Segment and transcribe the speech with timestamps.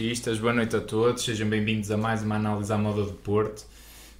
[0.00, 3.66] portistas, boa noite a todos, sejam bem-vindos a mais uma análise à moda do Porto.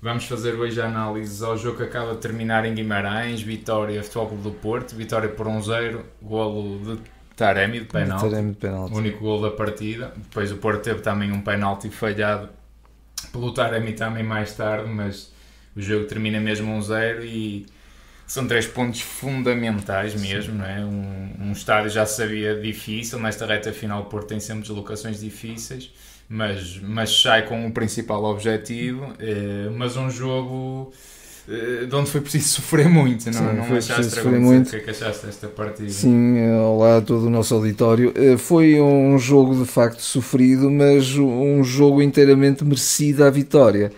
[0.02, 4.26] Vamos fazer hoje a análise ao jogo que acaba de terminar em Guimarães, vitória Futebol
[4.26, 7.00] Clube do Porto, vitória por 1-0, golo de
[7.34, 8.92] Taremi de penalti, Taremi de penalti.
[8.92, 10.12] o único golo da partida.
[10.14, 12.50] Depois o Porto teve também um penalti falhado
[13.32, 15.32] pelo Taremi também mais tarde, mas
[15.74, 17.64] o jogo termina mesmo 1-0 e
[18.30, 20.84] são três pontos fundamentais mesmo, não é?
[20.84, 25.18] Um, um estádio já se sabia difícil, nesta reta final o Porto tem sempre deslocações
[25.18, 25.90] difíceis,
[26.28, 30.92] mas, mas sai com o principal objetivo, eh, mas um jogo
[31.48, 34.68] eh, de onde foi preciso sofrer muito, não, Sim, não foi achaste sofrer muito.
[34.68, 35.90] O que é que achaste desta partida?
[35.90, 38.12] Sim, eh, olá a todo o nosso auditório.
[38.14, 43.90] Eh, Foi um jogo de facto sofrido, mas um jogo inteiramente merecido à vitória.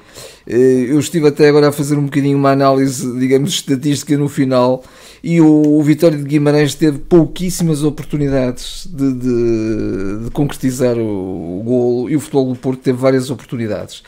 [0.47, 4.83] Eh, Eu estive até agora a fazer um bocadinho uma análise, digamos, estatística no final
[5.23, 5.47] e o,
[5.79, 12.17] o Vitória de Guimarães teve pouquíssimas oportunidades de, de- de concretizar o, o golo e
[12.17, 14.03] o Futebol do Porto teve várias oportunidades.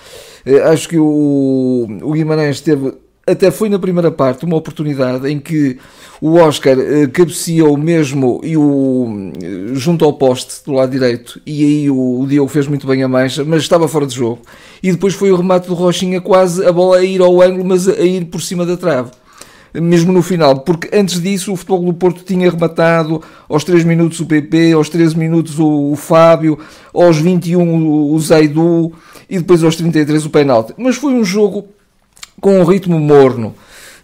[0.45, 2.93] Eh, Acho que o, o Guimarães teve
[3.27, 5.79] até foi na primeira parte uma oportunidade em que
[6.21, 6.77] o Oscar
[7.13, 12.27] cabeceou mesmo e o, eh, junto ao poste do lado direito e aí o, o
[12.27, 14.41] Diogo fez muito bem a mancha, mas estava fora de jogo.
[14.83, 17.89] E depois foi o remate do Rochinha quase a bola a ir ao ângulo, mas
[17.89, 19.11] a, a ir por cima da trave.
[19.75, 24.21] Mesmo no final, porque antes disso o Futebol do Porto tinha rematado aos 3 minutos
[24.21, 26.59] o PP, aos 13 minutos o, o Fábio,
[26.93, 28.93] aos 21 o, o Zaidu
[29.29, 30.75] e depois aos 33 o penalti.
[30.79, 31.67] Mas foi um jogo
[32.45, 33.55] com um ritmo morno.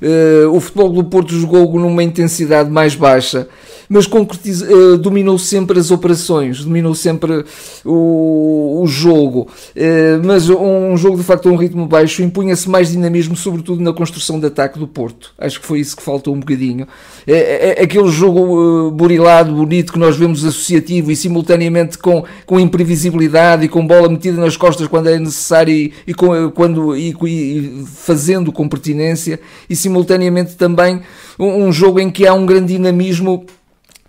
[0.03, 3.49] Eh, o futebol do Porto jogou numa intensidade mais baixa,
[3.89, 7.45] mas eh, dominou sempre as operações, dominou sempre
[7.85, 9.49] o, o jogo.
[9.75, 13.93] Eh, mas um jogo de facto a um ritmo baixo impunha-se mais dinamismo, sobretudo na
[13.93, 15.33] construção de ataque do Porto.
[15.39, 16.87] Acho que foi isso que faltou um bocadinho.
[17.27, 22.59] É, é- é aquele jogo burilado, bonito que nós vemos associativo e simultaneamente com, com
[22.61, 27.15] imprevisibilidade e com bola metida nas costas quando é necessário e, e com, quando, e,
[27.25, 31.03] e fazendo com pertinência e simultaneamente também
[31.39, 33.45] um, um jogo em que há um grande dinamismo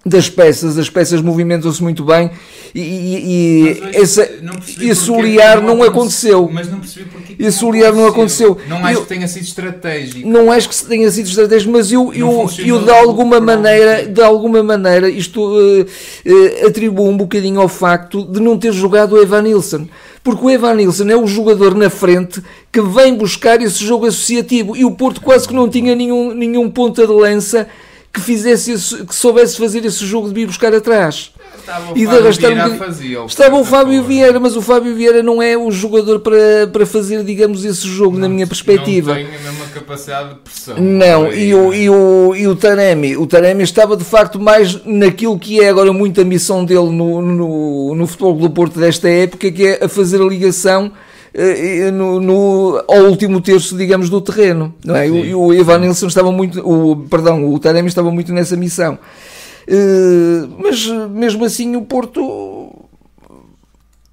[0.03, 2.31] das peças, as peças movimentam-se muito bem
[2.73, 6.49] e, e- e Mas essa, não esse olhar não aconte- aconteceu.
[6.51, 8.57] Mas não percebi porque que Esse olhar não aconteceu.
[8.67, 10.27] Não acho Eu- que tenha sido estratégico.
[10.27, 14.63] não acho que tenha sido estratégico, mas eu, eu, eu de alguma maneira, de alguma
[14.63, 15.85] maneira, isto eh,
[16.25, 19.87] eh, atribuo um bocadinho ao facto de não ter jogado o Evan Nilsson.
[20.23, 22.41] Porque o Evan Nilsson é o jogador na frente
[22.71, 26.69] que vem buscar esse jogo associativo e o Porto quase que não tinha nenhum, nenhum
[26.71, 27.67] ponta de lança
[28.13, 31.31] que fizesse esse- que soubesse fazer esse jogo de vir buscar atrás.
[31.59, 34.03] Estava o E de Fábio arrastar um bocadinho- Estava o Fábio.
[34.03, 38.17] Vieira, mas o Fábio Vieira não é o jogador para, para fazer, digamos, esse jogo
[38.17, 39.13] na minha perspectiva.
[39.13, 40.75] Não tem a mesma capacidade de pressão.
[40.77, 45.37] Não, e o, e, o, e o Taremi, o Taremi estava de facto mais naquilo
[45.37, 49.51] que é agora muito a missão dele no, no, no futebol do Porto desta época,
[49.51, 50.91] que é a fazer a ligação
[51.93, 54.73] no, no- ao último terço, digamos, do terreno.
[54.83, 55.07] Não é?
[55.07, 58.99] E o- Evan Nilsson estava muito, o, perdão, o Taremi estava muito nessa missão.
[59.67, 62.69] Eh, mas mesmo assim o Porto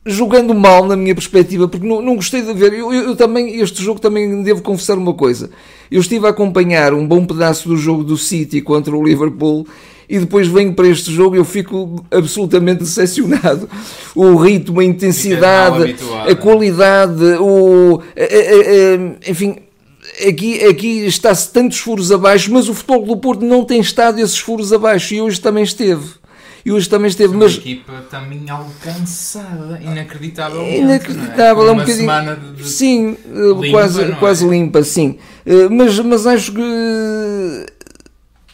[0.06, 2.72] jogando mal na minha perspectiva, porque não, não gostei de ver.
[2.72, 5.50] Eu, eu- eu também, este jogo também devo confessar uma coisa.
[5.90, 9.66] Eu estive a acompanhar um bom pedaço do jogo do City contra o Liverpool
[10.08, 13.68] e depois venho para este jogo e eu fico absolutamente decepcionado.
[14.14, 15.96] O ritmo, a intensidade,
[16.28, 19.56] a qualidade, o, a- a- a- enfim.
[20.26, 24.38] Aqui, aqui está-se tantos furos abaixo, mas o futebol do Porto não tem estado esses
[24.38, 26.02] furos abaixo e hoje também esteve.
[26.64, 29.78] E hoje também esteve, Uma mas equipa também alcançada.
[29.82, 31.96] Inacreditável, não é um Uma bocadinho.
[31.98, 34.10] semana de, Sim, eh, limpa, quase, é?
[34.12, 35.18] quase limpa, sim.
[35.46, 37.66] Eh, Mas, mas acho que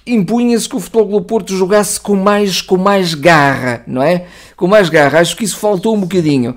[0.07, 4.27] impunha-se que o Futebol do Porto jogasse com mais, com mais garra, não é?
[4.57, 5.21] Com mais garra.
[5.21, 6.57] Acho que isso faltou um bocadinho.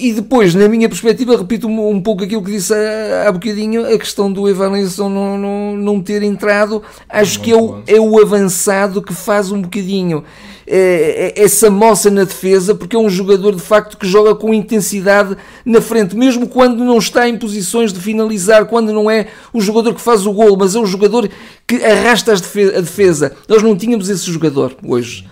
[0.00, 3.84] E depois, na minha perspectiva, repito um, um pouco aquilo que disse há, há bocadinho,
[3.84, 8.00] a questão do Evanilson não, não, não ter entrado, acho Muito que é o, é
[8.00, 10.22] o avançado que faz um bocadinho
[10.70, 15.34] eh, essa moça na defesa, porque é um jogador de facto que joga com intensidade
[15.64, 19.94] na frente, mesmo quando não está em posições de finalizar, quando não é o jogador
[19.94, 21.28] que faz o gol, mas é o jogador
[21.66, 23.34] que arrasta a defesa.
[23.48, 25.26] Nós não tínhamos esse jogador hoje.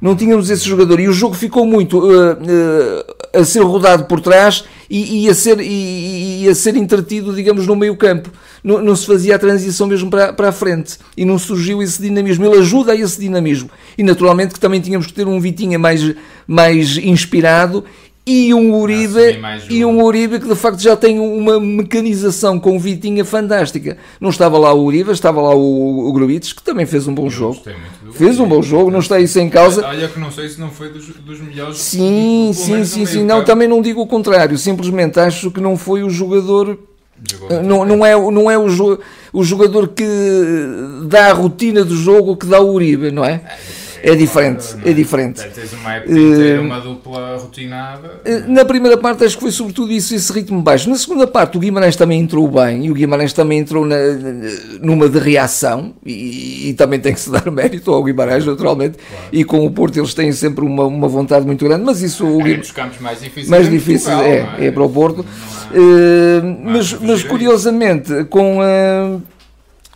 [0.00, 0.16] Não.
[0.16, 2.36] Tínhamos esse jogador e o jogo ficou muito eh,
[3.32, 7.34] eh, a ser rodado por trás e, e a ser, e, e a ser entretido,
[7.34, 8.30] digamos, no meio campo.
[8.62, 12.00] Não, não se fazia a transição mesmo para, para a frente e não surgiu esse
[12.00, 12.44] dinamismo.
[12.44, 13.70] Ele ajuda a esse dinamismo.
[13.96, 16.14] E naturalmente que também tínhamos que ter um Vitinha mais,
[16.46, 17.84] mais inspirado
[18.30, 23.24] e um Uribe e um Uribe que de facto já tem uma mecanização com Vitinha
[23.24, 23.98] fantástica.
[24.20, 27.30] Não estava lá o Uribe, estava lá o, o que também fez um bom Eu
[27.30, 27.62] jogo.
[28.12, 29.84] Fez um bom jogo, não está isso em causa.
[29.84, 31.78] Olha que não sei se não foi dos, dos melhores.
[31.78, 33.24] Sim, sim, sim, sim.
[33.24, 34.56] Não, também não digo o contrário.
[34.56, 36.78] Simplesmente acho que não foi o jogador
[37.62, 38.98] não, não é, não é o, jo
[39.32, 40.06] o jogador que
[41.06, 43.42] dá a rotina do jogo que dá o Uribe, não é?
[44.02, 45.42] É diferente, é diferente.
[45.48, 48.20] Tens uma época inteira, uma dupla rotinada.
[48.24, 50.88] Eh, na primeira parte acho que foi sobretudo isso, esse ritmo baixo.
[50.88, 53.96] Na segunda parte o Guimarães também entrou bem e o Guimarães também entrou na,
[54.80, 58.98] numa de reação e, e, também tem que se dar mérito ao Guimarães, naturalmente.
[58.98, 59.24] Claro.
[59.32, 62.26] E com o Porto eles têm sempre uma, uma vontade muito grande, mas isso...
[62.26, 65.24] O é dos campos mais difíceis, mais difíceis Portugal, é, é, é, para o Porto.
[65.24, 68.58] Há, uh, mas, mas curiosamente, com...
[68.58, 69.22] Uh,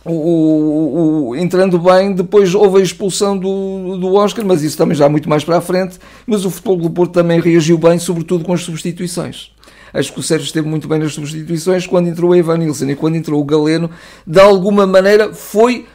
[0.05, 4.95] o, o, o, entrando bem, depois houve a expulsão do, do Oscar, mas isso também
[4.95, 5.97] já muito mais para a frente.
[6.27, 9.51] Mas o Futebol do Porto também reagiu bem, sobretudo com as substituições.
[9.91, 12.95] Acho que o Sérgio esteve muito bem nas substituições quando entrou o Evan Nilsson e
[12.95, 13.89] quando entrou o Galeno,
[14.27, 15.85] de alguma maneira foi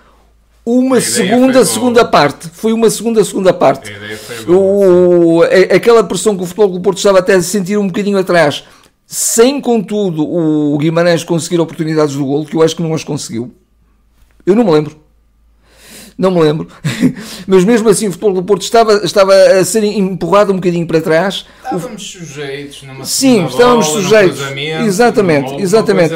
[0.66, 2.48] uma segunda segunda parte.
[2.48, 3.92] Foi uma segunda segunda parte.
[4.48, 5.42] O,
[5.72, 8.64] aquela pressão que o Futebol do Porto estava até a sentir um bocadinho atrás,
[9.06, 13.52] sem contudo o Guimarães conseguir oportunidades do golo, que eu acho que não as conseguiu
[14.46, 15.00] eu não me lembro.
[16.20, 16.69] Não me lembro.
[17.48, 21.00] Mas mesmo assim o futebol do Porto estava, estava a ser empurrado um bocadinho para
[21.00, 21.46] trás.
[21.64, 24.38] Estávamos sujeitos numa Sim, estávamos bola, sujeitos.
[24.84, 26.14] Exatamente, exatamente.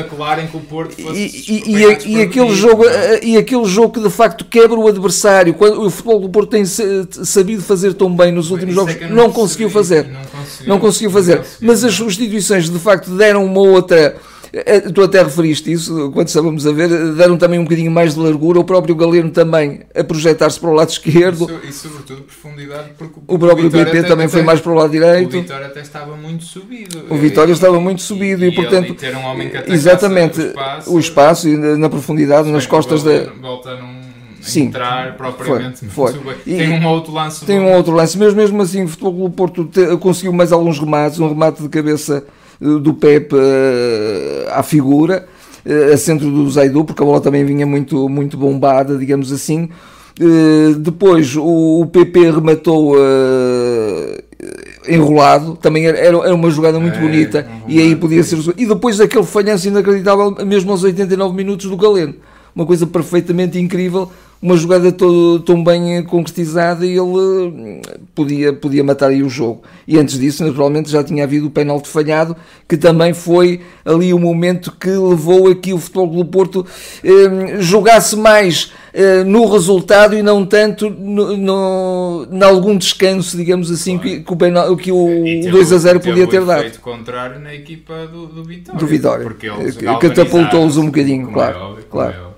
[0.98, 2.84] e, e, e, e aquele jogo,
[3.22, 5.54] e aquele jogo que de facto quebra o adversário.
[5.54, 9.16] Quando o futebol do Porto tem sabido fazer tão bem nos últimos jogos, é não,
[9.16, 10.06] não, conseguiu fazer.
[10.06, 11.42] Não conseguiu, não conseguiu fazer.
[11.62, 14.14] Mas as substituições de facto deram uma outra
[14.92, 18.60] tu até referiste isso, quando estávamos a ver, deram também um bocadinho mais de largura,
[18.60, 21.48] o próprio Galeno também a projetar-se para o lado esquerdo.
[21.68, 25.36] E, sobretudo profundidade, porque o, o próprio PP também foi mais para o lado direito.
[25.36, 27.04] O Vitória até estava muito subido.
[27.10, 28.94] O Vitória e, estava muito subido e, e portanto.
[28.94, 33.24] ter um homem que exatamente, o espaço, o espaço e na profundidade, nas costas da.
[33.40, 34.04] Volta num
[34.44, 35.86] Sim, entrar propriamente.
[35.86, 36.34] Foi, foi.
[36.44, 37.44] tem um outro lance.
[37.46, 41.18] Tem um outro lance, mas mesmo assim o Futebol Clube Porto conseguiu mais alguns remates,
[41.18, 42.24] um remate de cabeça
[42.60, 45.26] do Pepe eh, à figura,
[45.64, 49.68] eh, a centro do Zaidu, porque a bola também vinha muito, muito bombada, digamos assim.
[50.20, 52.96] Eh, depois o PP rematou
[54.88, 58.38] enrolado, também era, era uma jogada muito é, bonita e aí podia ser.
[58.56, 62.14] E depois aquele falhanço inacreditável, mesmo aos 89 minutos do Galeno,
[62.54, 64.10] uma coisa perfeitamente incrível
[64.44, 67.80] uma jogada todo, tão bem concretizada e ele hum,
[68.14, 69.62] podia, podia matar aí o jogo.
[69.88, 72.36] E antes disso, naturalmente, já tinha havido o pênalti falhado,
[72.68, 76.66] que também foi ali o momento que levou aqui o Futebol do Porto
[77.02, 83.70] eh, jogasse mais eh, no resultado e não tanto no, no, em algum descanso, digamos
[83.70, 84.10] assim, claro.
[84.10, 86.80] que, que, o, penal, que o, o 2 a 0 podia ter dado.
[86.80, 88.78] contrário na equipa do, do Vitória.
[88.78, 89.24] Do Vitória.
[89.24, 91.56] Porque eles catapultou-os um bocadinho, claro.
[91.56, 92.14] É óbvio, claro.
[92.30, 92.33] É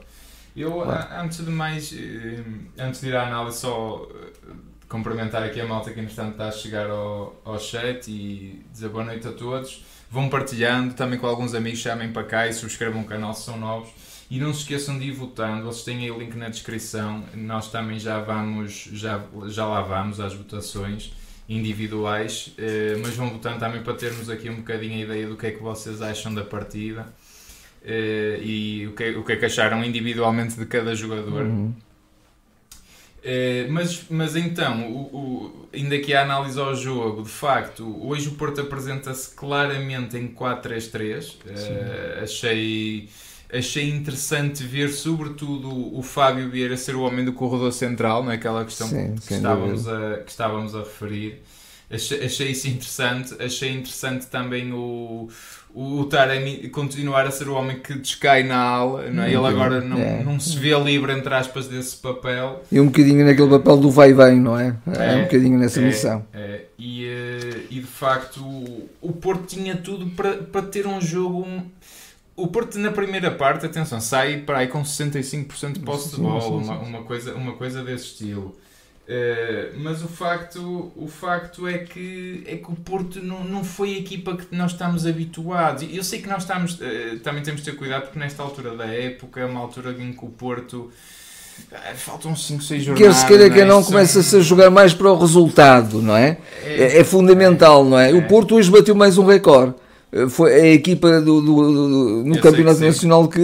[0.56, 1.24] eu, claro.
[1.24, 2.42] antes de mais, eh,
[2.78, 4.52] antes de ir à análise, só eh,
[4.88, 9.04] cumprimentar aqui a malta que, entretanto, está a chegar ao, ao chat e dizer boa
[9.04, 9.84] noite a todos.
[10.10, 13.58] Vão partilhando também com alguns amigos, chamem para cá e subscrevam o canal se são
[13.58, 13.90] novos.
[14.30, 17.22] E não se esqueçam de ir votando, vocês têm aí o link na descrição.
[17.34, 21.12] Nós também já vamos, já, já lá vamos às votações
[21.48, 25.46] individuais, eh, mas vão votando também para termos aqui um bocadinho a ideia do que
[25.46, 27.06] é que vocês acham da partida.
[27.86, 31.42] Uh, e o que, o que é que acharam individualmente de cada jogador.
[31.42, 31.72] Uhum.
[33.26, 38.28] Uh, mas, mas então, o, o, ainda que a análise ao jogo, de facto, hoje
[38.28, 41.28] o Porto apresenta-se claramente em 4-3-3.
[41.28, 43.08] Uh, eh, achei,
[43.52, 48.34] achei interessante ver, sobretudo, o Fábio Vieira ser o homem do corredor central, não é
[48.34, 51.40] aquela questão Sim, que, estávamos a, que estávamos a referir.
[51.88, 53.34] Achei, achei isso interessante.
[53.40, 55.28] Achei interessante também o
[55.78, 59.26] o Taremi continuar a ser o homem que descai na ala, não é?
[59.26, 60.24] ele agora não, é.
[60.24, 62.62] não se vê livre, entre aspas, desse papel.
[62.72, 64.74] E um bocadinho naquele papel do vai bem, não é?
[64.86, 66.24] É, é um bocadinho nessa é, missão.
[66.32, 66.62] É.
[66.78, 68.42] E, eh, e de facto
[69.02, 71.42] o Porto tinha tudo para, para ter um jogo.
[71.46, 71.62] Um...
[72.34, 76.46] O Porto na primeira parte, atenção, sai para aí com 65% de posse de bola,
[76.48, 78.56] uma, uma, coisa, uma coisa desse estilo.
[79.08, 83.94] Uh, mas o facto, o facto é, que, é que o Porto não, não foi
[83.94, 85.86] a equipa que nós estamos habituados.
[85.92, 88.86] Eu sei que nós estamos, uh, também temos de ter cuidado porque nesta altura da
[88.86, 90.90] época é uma altura em que o Porto.
[91.70, 93.14] Uh, faltam 5, 6 jornadas.
[93.14, 96.38] Quer se queira que não, começa-se a jogar mais para o resultado, não é?
[96.64, 98.12] É, é, é fundamental, não é?
[98.12, 98.22] O é.
[98.22, 99.74] Porto hoje bateu mais um recorde
[100.30, 103.40] foi a equipa do, do, do no eu Campeonato que Nacional que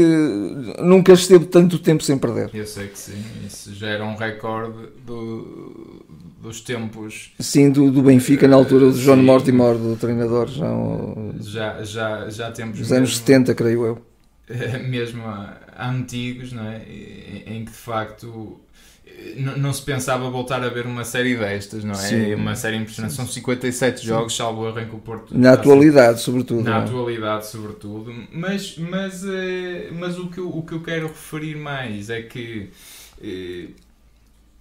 [0.81, 2.51] nunca esteve tanto tempo sem perder.
[2.55, 6.05] Eu sei que sim, isso já era um recorde do,
[6.41, 7.33] dos tempos.
[7.39, 10.65] Sim, do, do Benfica na altura do John Mortimer, do treinador, já,
[11.41, 12.79] já, já, já temos.
[12.79, 14.03] Nos anos 70, creio eu.
[14.89, 15.23] Mesmo
[15.79, 16.83] antigos, não é?
[17.47, 18.61] Em que de facto
[19.37, 21.97] não se pensava voltar a ver uma série destas, não é?
[21.97, 22.35] Sim.
[22.35, 23.15] Uma série impressionante.
[23.15, 24.07] São 57 sim.
[24.07, 25.37] jogos, salvo erro, em que o Porto.
[25.37, 26.63] Na atualidade, sobretudo.
[26.63, 26.85] Na é?
[26.85, 28.13] atualidade, sobretudo.
[28.33, 32.71] Mas, mas, eh, mas o, que eu, o que eu quero referir mais é que
[33.23, 33.69] eh,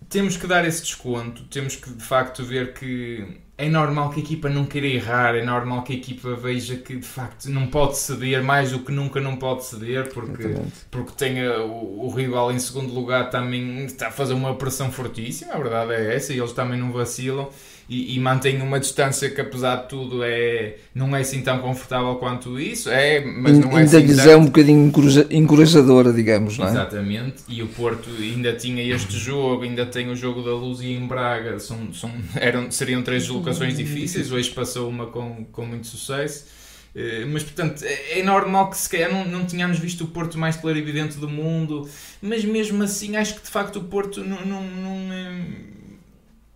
[0.09, 3.25] temos que dar esse desconto, temos que de facto ver que
[3.61, 6.95] é normal que a equipa não queira errar, é normal que a equipa veja que
[6.95, 10.55] de facto não pode ceder mais do que nunca não pode ceder, porque,
[10.89, 15.53] porque tem o, o, rival em segundo lugar também está a fazer uma pressão fortíssima,
[15.53, 17.49] a verdade é essa, e eles também não vacilam
[17.91, 22.15] e, e mantém uma distância que apesar de tudo é, não é assim tão confortável
[22.15, 24.93] quanto isso, é, mas não é ainda assim lhes é um bocadinho
[25.29, 26.69] encorajadora, digamos, não é?
[26.69, 30.93] Exatamente, e o Porto ainda tinha este jogo, ainda tem o jogo da Luz e
[30.93, 35.87] em Braga, são, são, eram, seriam três deslocações difíceis, hoje passou uma com, com muito
[35.87, 36.61] sucesso.
[36.93, 40.37] Eh, mas portanto é, é normal que se calhar não, não tínhamos visto o Porto
[40.37, 41.89] mais clarividente do mundo,
[42.21, 45.70] mas mesmo assim acho que de facto o Porto não, não, não eh,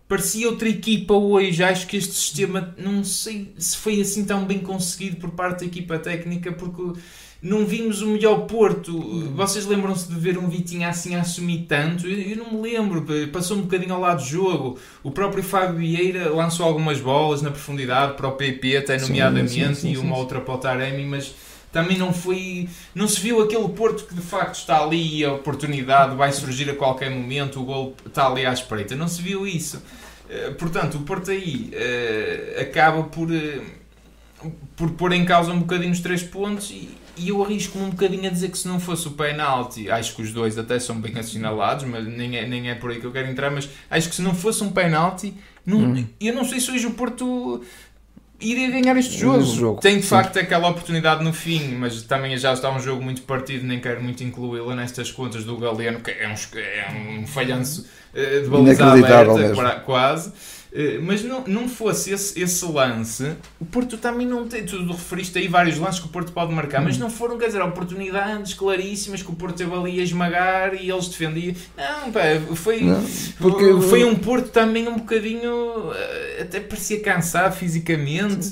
[0.08, 1.62] parecia outra equipa hoje.
[1.62, 5.66] Acho que este sistema, não sei se foi assim tão bem conseguido por parte da
[5.66, 7.00] equipa técnica, porque
[7.42, 8.98] não vimos o melhor Porto.
[9.34, 12.06] Vocês lembram-se de ver um Vitinha assim a assumir tanto?
[12.06, 14.78] Eu, eu, não me lembro, passou um bocadinho ao lado do jogo.
[15.02, 19.66] O próprio Fábio Vieira lançou algumas bolas na profundidade para o PP, até nomeadamente, sim,
[19.66, 21.34] sim, sim, e uma outra para o Taremi, mas
[21.72, 22.68] também não foi.
[22.94, 26.74] Não se viu aquele Porto que de facto está ali, a oportunidade vai surgir a
[26.74, 28.96] qualquer momento, o gol está ali à espreita.
[28.96, 29.82] Não se viu isso.
[30.28, 35.92] Eh, portanto, o Porto aí uh, acaba por, uh, por pôr em causa um bocadinho
[35.92, 39.08] os três pontos e, e eu arrisco-me um bocadinho a dizer que se não fosse
[39.08, 42.74] o penalti, acho que os dois até são bem assinalados, mas nem é, nem é
[42.74, 45.78] por aí que eu quero entrar, mas acho que se não fosse um penalti, não,
[45.78, 46.06] hum.
[46.20, 47.62] eu não sei se hoje o Porto
[48.40, 49.42] iria ganhar este jogo.
[49.42, 49.80] jogo.
[49.80, 50.08] Tem de sim.
[50.08, 54.02] facto aquela oportunidade no fim, mas também já está um jogo muito partido, nem quero
[54.02, 58.84] muito incluí-la nestas contas do Galeno, que é um, é um falhanço uh, de baliza
[58.84, 60.32] aberta, quase.
[60.76, 64.62] Eh, mas não, não fosse esse, esse lance, o Porto também não tem.
[64.62, 67.00] Tu referiste aí vários lances que o Porto pode marcar, mas hum.
[67.00, 71.08] não foram, quer dizer, oportunidades claríssimas que o Porto teve ali a esmagar e eles
[71.08, 71.54] defendiam.
[71.78, 72.20] Não, pá,
[72.54, 73.02] foi, não,
[73.38, 75.92] porque foi um Porto também um bocadinho.
[75.94, 78.50] Eh, até parecia cansado fisicamente.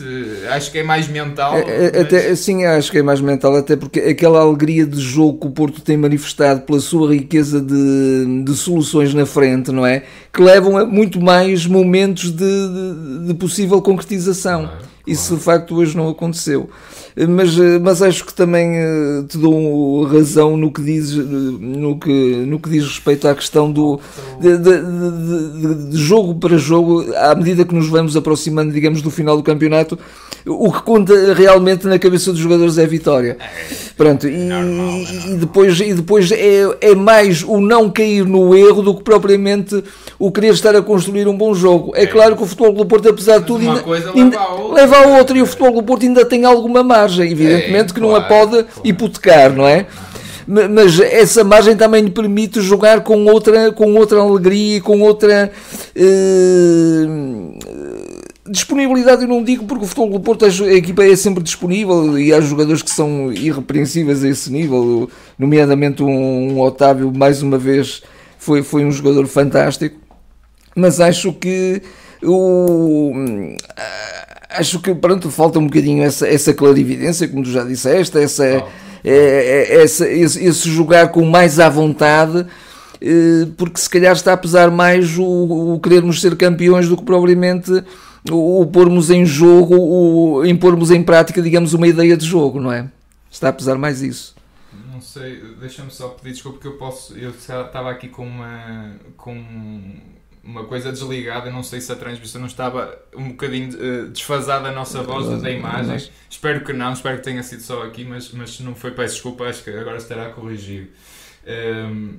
[0.50, 1.58] Acho que é mais mental.
[1.58, 2.00] É, é, mas...
[2.00, 5.50] até, sim, acho que é mais mental, até porque aquela alegria de jogo que o
[5.50, 10.04] Porto tem manifestado pela sua riqueza de, de soluções na frente, não é?
[10.32, 14.62] Que levam a muito mais momentos de, de, de possível concretização.
[14.62, 14.94] Claro, claro.
[15.06, 16.70] Isso de facto hoje não aconteceu.
[17.16, 22.10] Mas, mas acho que também eh, te dou razão no que dizes no que,
[22.44, 24.00] no que diz respeito à questão do
[24.40, 29.36] de, de, de, jogo para jogo, à medida que nos vamos aproximando, digamos, do final
[29.36, 29.96] do campeonato,
[30.46, 33.38] o que conta realmente na cabeça dos jogadores é a vitória.
[33.96, 34.48] Pronto, e,
[35.30, 39.82] e depois, e depois é, é mais o não cair no erro do que propriamente
[40.18, 41.92] o querer estar a construir um bom jogo.
[41.94, 42.06] É, é.
[42.06, 43.82] claro que o futebol do Porto, apesar de tudo, ainda,
[44.14, 44.38] ainda,
[44.72, 48.00] leva a outra e o futebol do Porto ainda tem alguma margem, evidentemente é, que
[48.00, 48.68] não a pode claro.
[48.84, 49.86] hipotecar, não é?
[50.46, 55.50] mas essa margem também lhe permite jogar com outra, com outra alegria e com outra
[55.96, 57.06] eh,
[58.48, 59.22] disponibilidade.
[59.22, 62.40] Eu não digo porque o futebol do Porto, a equipa é sempre disponível e há
[62.40, 68.02] jogadores que são irrepreensíveis a esse nível, nomeadamente um, um Otávio, mais uma vez,
[68.38, 69.96] foi, foi um jogador fantástico.
[70.76, 71.80] Mas acho que
[72.22, 73.12] o
[74.54, 78.68] acho que pronto, falta um bocadinho essa, essa clarividência, como tu já disseste, essa, oh.
[79.04, 82.46] é, essa, esse, esse, jogar com mais à vontade,
[83.00, 87.04] eh, porque se calhar está a pesar mais o, o querermos ser campeões do que
[87.04, 87.70] propriamente
[88.30, 92.60] o, o pormos em jogo, o, em pormos em prática, digamos, uma ideia de jogo,
[92.60, 92.88] não é?
[93.30, 94.34] Está a pesar mais isso.
[94.92, 97.16] Não sei, deixa-me só pedir desculpa porque eu posso.
[97.18, 98.92] Eu estava aqui com uma.
[99.16, 99.32] com
[100.44, 104.72] uma coisa desligada, não sei se a transmissão não estava um bocadinho uh, desfasada a
[104.72, 105.92] nossa voz da imagem.
[105.92, 106.10] Mas...
[106.28, 109.14] Espero que não, espero que tenha sido só aqui, mas, mas se não foi, peço
[109.14, 110.88] desculpa, acho que agora estará corrigido.
[111.46, 112.14] Um, ehm,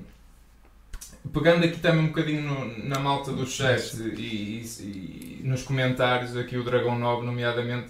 [1.32, 6.36] pegando aqui também um bocadinho no, na malta do chat e, e, e, nos comentários,
[6.36, 7.88] aqui o Dragão 9, nomeadamente,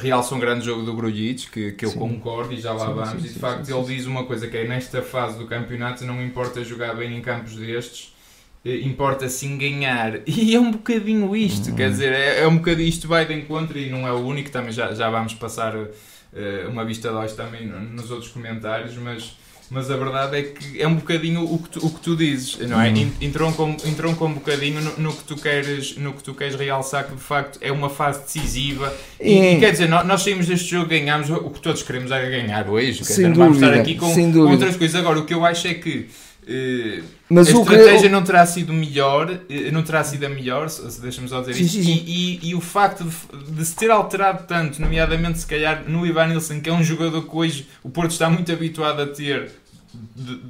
[0.00, 1.98] realça um grande jogo do Grujic, que, que eu sim.
[1.98, 3.22] concordo e já lá sim, vamos.
[3.22, 6.22] Sim, e de facto, ele diz uma coisa que é nesta fase do campeonato, não
[6.22, 8.15] importa jogar bem em campos destes eh,
[8.64, 10.20] importa sim ganhar.
[10.26, 11.76] E é um bocadinho isto, uhum.
[11.76, 14.50] quer dizer, é, é, um bocadinho isto vai de encontro e não é o único,
[14.50, 15.88] também já, já vamos passar uh,
[16.68, 19.36] uma vista de olhos também nos outros comentários, mas
[19.70, 22.56] mas a verdade é que é um bocadinho o que tu, o que tu dizes,
[22.68, 22.88] não é?
[22.88, 23.10] Uhum.
[23.20, 27.14] Entrou com, um bocadinho no, no, que tu queres, no que tu queres realçar, que
[27.16, 28.94] de facto é uma fase decisiva.
[29.20, 32.12] E, e, e quer dizer, nós, nós, saímos deste jogo, ganhámos, o que todos queremos
[32.12, 32.98] é ganhar hoje.
[32.98, 34.94] Quer dizer, vamos estar aqui com, com outras coisas.
[34.94, 36.08] Agora, o que eu acho é que
[37.28, 38.08] mas a estratégia que...
[38.08, 40.68] não terá sido melhor, eh, não terá sido a melhor,
[41.00, 42.04] deixa-me só dizer sim, isto, sim, sim.
[42.06, 46.06] E, e, e, o facto de, de, se ter alterado tanto, nomeadamente se calhar no
[46.06, 49.50] Ivan Nilsson, que é um jogador que hoje o Porto está muito habituado a ter
[50.14, 50.40] de,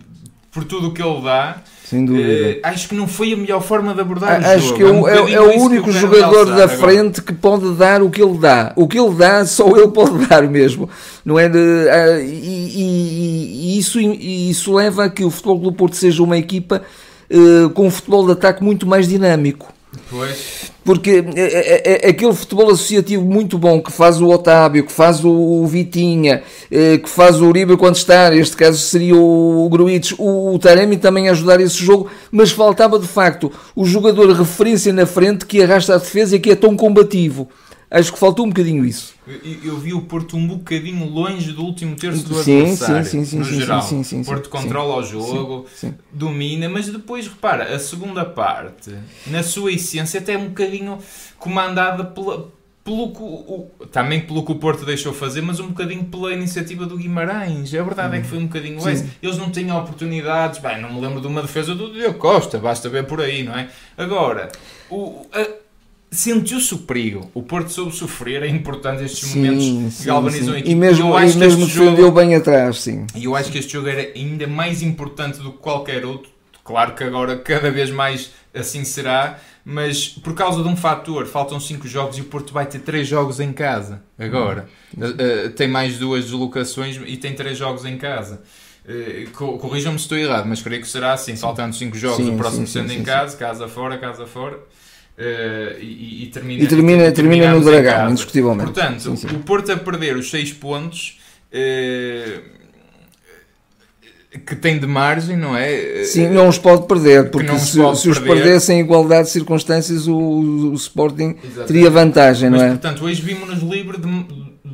[0.56, 1.58] por tudo o que ele dá.
[1.84, 2.56] Sem dúvida.
[2.56, 5.06] Uh, acho que não foi a melhor forma de abordar ah, Acho que é, um
[5.06, 8.72] é, é o único jogador da frente que pode dar o que ele dá.
[8.74, 10.88] O que ele dá, só ele pode dar mesmo.
[11.22, 15.58] Não é de, uh, e, e, e, isso, e isso leva a que o Futebol
[15.58, 16.82] do Porto seja uma equipa
[17.30, 19.70] uh, com um futebol de ataque muito mais dinâmico.
[20.08, 20.65] Pois.
[20.86, 25.24] Porque é, é, é, aquele futebol associativo muito bom que faz o Otávio, que faz
[25.24, 30.56] o Vitinha, eh, que faz o Uribe quando está, neste caso seria o Gruites, o
[30.60, 35.44] Taremi também a ajudar esse jogo, mas faltava de facto o jogador referência na frente
[35.44, 37.48] que arrasta a defesa e que é tão combativo.
[37.90, 39.14] Acho que faltou um bocadinho isso.
[39.26, 43.04] Eu, eu, vi o Porto um bocadinho longe do último terço do sim, adversário.
[43.04, 43.82] Sim, sim, sim, no sim, geral.
[43.82, 45.66] Sim, sim, sim, Porto controla o jogo,
[46.12, 48.92] domina, mas depois, repara, a segunda parte,
[49.28, 50.98] na sua essência, até é um bocadinho
[51.38, 52.48] comandada pela,
[52.82, 56.96] pelo o, também pelo que o Porto deixou fazer, mas um bocadinho pela iniciativa do
[56.96, 57.72] Guimarães.
[57.72, 59.10] A verdade é que foi um bocadinho esse.
[59.22, 60.58] Eles não tinham oportunidades.
[60.58, 63.56] Bem, não me lembro de uma defesa do Diego Costa, basta ver por aí, não
[63.56, 63.68] é?
[63.96, 64.50] Agora,
[64.90, 65.65] o, a,
[66.10, 67.30] sentiu-se o perigo.
[67.34, 70.72] O Porto soube sofrer, é importante estes sim, momentos que galvanizam a equipe.
[70.72, 73.06] E mesmo, eu acho e mesmo defendeu jogo, bem atrás, sim.
[73.14, 76.30] E eu acho que este jogo era ainda mais importante do que qualquer outro.
[76.64, 81.60] Claro que agora cada vez mais assim será, mas por causa de um fator, faltam
[81.60, 84.68] 5 jogos e o Porto vai ter 3 jogos em casa agora.
[84.96, 88.42] Uh, tem mais duas deslocações e tem 3 jogos em casa.
[88.84, 92.36] Uh, Corrijam-me se estou errado, mas creio que será assim, faltando 5 jogos, sim, o
[92.36, 94.58] próximo sim, sendo sim, em casa, casa fora, casa fora.
[95.18, 98.70] Uh, e, e, termina, e termina, termina no Dragão, indiscutivelmente.
[98.70, 99.26] Portanto, sim, sim.
[99.28, 101.18] o Porto a perder os 6 pontos
[101.52, 102.42] uh,
[104.44, 106.04] que tem de margem, não é?
[106.04, 108.42] Sim, não os pode perder, porque se, pode se, os perder.
[108.42, 111.66] perdessem em igualdade de circunstâncias, o, o Sporting Exatamente.
[111.66, 112.70] teria vantagem, Mas, não é?
[112.72, 114.06] Portanto, hoje vimos-nos livre de,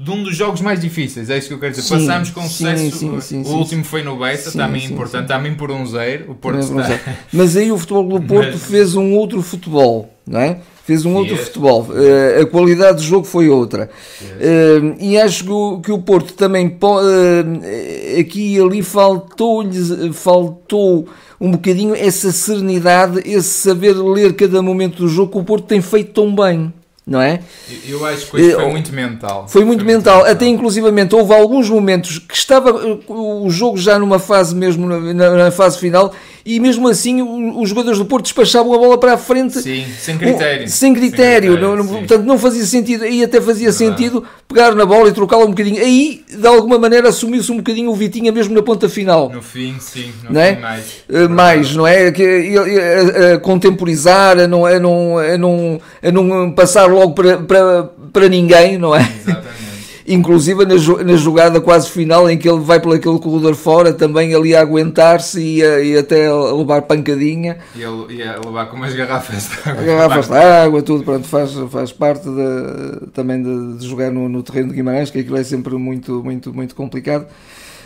[0.02, 1.82] de, um dos jogos mais difíceis, é isso que eu quero dizer.
[1.82, 5.70] Sim, Passámos com sucesso, sim, sim, o último foi no Bessa, também importante, também por
[5.70, 6.98] um zero, o Porto está...
[7.32, 8.64] Mas aí o Futebol do Porto Mas...
[8.64, 10.60] fez um outro futebol, não é?
[10.84, 11.82] fez um outro futebol.
[11.82, 13.88] Uh, a qualidade do jogo foi outra.
[14.20, 21.06] Uh, e acho que o, que o Porto também uh, aqui e ali faltou-lhe faltou
[21.40, 25.80] um bocadinho essa serenidade, esse saber ler cada momento do jogo que o Porto tem
[25.80, 26.72] feito tão bem
[27.06, 27.40] não é?
[27.88, 29.46] Eu acho que isso foi muito mental.
[29.48, 30.14] Foi muito, foi mental.
[30.14, 30.24] muito mental.
[30.24, 32.72] Até inclusivamente houve alguns momentos que estava
[33.08, 37.98] o jogo já numa fase mesmo, na, na fase final, e mesmo assim os jogadores
[37.98, 39.60] do Porto despachavam a bola para a frente.
[39.60, 40.68] Sim, sem critério.
[40.68, 41.52] Sem critério.
[41.52, 43.04] Sem critério não, portanto, não fazia sentido.
[43.04, 43.74] Aí até fazia não.
[43.74, 45.80] sentido pegar na bola e trocá-la um bocadinho.
[45.80, 49.30] Aí, de alguma maneira, assumiu-se um bocadinho o Vitinha mesmo na ponta final.
[49.30, 50.12] No fim, sim.
[50.24, 50.56] No não é?
[50.56, 50.84] mais.
[51.08, 52.10] Uh, mais, não é?
[52.10, 57.14] Que, a, a, a contemporizar, a não, a, não, a, não, a não passar logo
[57.14, 59.00] para, para, para ninguém, não é?
[59.00, 59.62] Exatamente
[60.07, 60.74] inclusive na,
[61.05, 64.61] na jogada quase final em que ele vai por aquele corredor fora, também ali a
[64.61, 67.59] aguentar-se e, e, até a levar pancadinha.
[67.74, 69.83] E ele ia levar com umas garrafas de água.
[69.85, 74.42] Garrafas de água, tudo, pronto, faz, faz parte de, também de, de jogar no, no,
[74.42, 77.26] terreno de Guimarães, que aquilo é sempre muito, muito, muito complicado.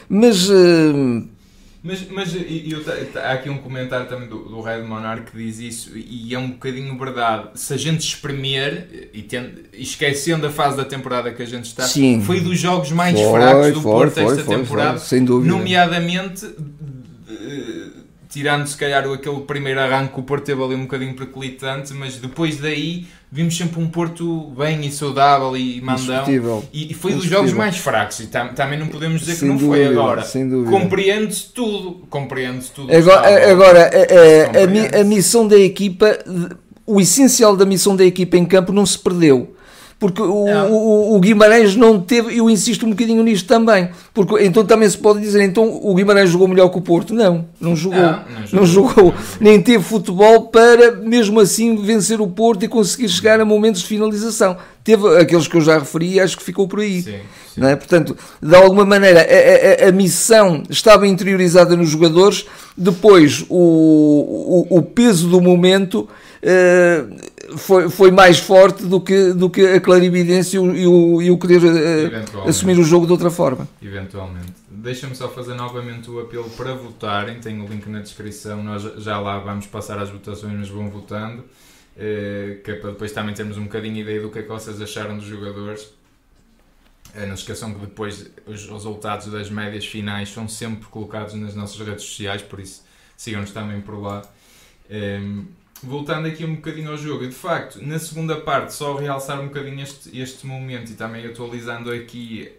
[0.08, 0.48] Mas.
[0.48, 1.35] Uh,
[1.86, 2.82] mas, mas eu,
[3.22, 6.50] há aqui um comentário também do, do Red Monarch que diz isso, e é um
[6.50, 7.50] bocadinho verdade.
[7.54, 11.84] Se a gente espremer, e tendo, esquecendo a fase da temporada que a gente está,
[11.84, 12.20] Sim.
[12.22, 15.54] foi dos jogos mais foi, fracos do foi, Porto foi, esta temporada, sem dúvida.
[15.54, 16.44] nomeadamente
[18.36, 22.16] tirando se calhar aquele primeiro arranque que o Porto teve ali um bocadinho percolitante, mas
[22.16, 26.62] depois daí vimos sempre um Porto bem e saudável e mandão.
[26.70, 28.20] E, foi dos jogos mais fracos.
[28.20, 30.22] E tam, também não podemos dizer sem que não dúvida, foi agora.
[30.70, 32.06] Compreende-se tudo.
[32.10, 32.94] Compreende-se tudo.
[32.94, 33.90] Agora, agora
[34.94, 36.18] a, a missão da equipa,
[36.84, 39.55] o essencial da missão da equipa em campo não se perdeu
[39.98, 44.62] porque o, o, o, Guimarães não teve, eu insisto um bocadinho nisto também, porque então
[44.62, 47.14] também se pode dizer, então o Guimarães jogou melhor que o Porto?
[47.14, 52.20] Não, não jogou, não, não, jogou, não jogou, nem teve futebol para mesmo assim vencer
[52.20, 54.58] o Porto e conseguir chegar a momentos de finalização.
[54.84, 57.02] Teve aqueles que eu já referi e acho que ficou por aí.
[57.02, 57.12] Sim,
[57.54, 57.60] sim.
[57.60, 57.74] Não é?
[57.74, 64.78] Portanto, de alguma maneira, a, a, a, missão estava interiorizada nos jogadores, depois o, o,
[64.78, 66.06] o peso do momento
[66.42, 67.16] uh,
[67.56, 71.62] foi, foi mais forte do que, do que a clarividência e o, e o, querer
[71.62, 73.68] uh, assumir o jogo de outra forma.
[73.82, 74.52] Eventualmente.
[74.70, 77.40] Deixa-me só fazer novamente o apelo para votarem.
[77.40, 78.62] Tem o link na descrição.
[78.62, 81.44] Nós já lá vamos passar as votações, mas vão votando.
[81.96, 84.80] Uh, que é para depois também termos um bocadinho ideia do que é que vocês
[84.80, 85.82] acharam dos jogadores.
[87.14, 91.54] Uh, não se esqueçam que depois os resultados das médias finais são sempre colocados nas
[91.54, 92.84] nossas redes sociais, por isso
[93.16, 94.22] sigam-nos também por lá.
[94.90, 95.46] Um,
[95.86, 99.80] voltando aqui um bocadinho ao jogo, de facto, na segunda parte, só realçar um bocadinho
[99.80, 102.50] este, este momento e também atualizando aqui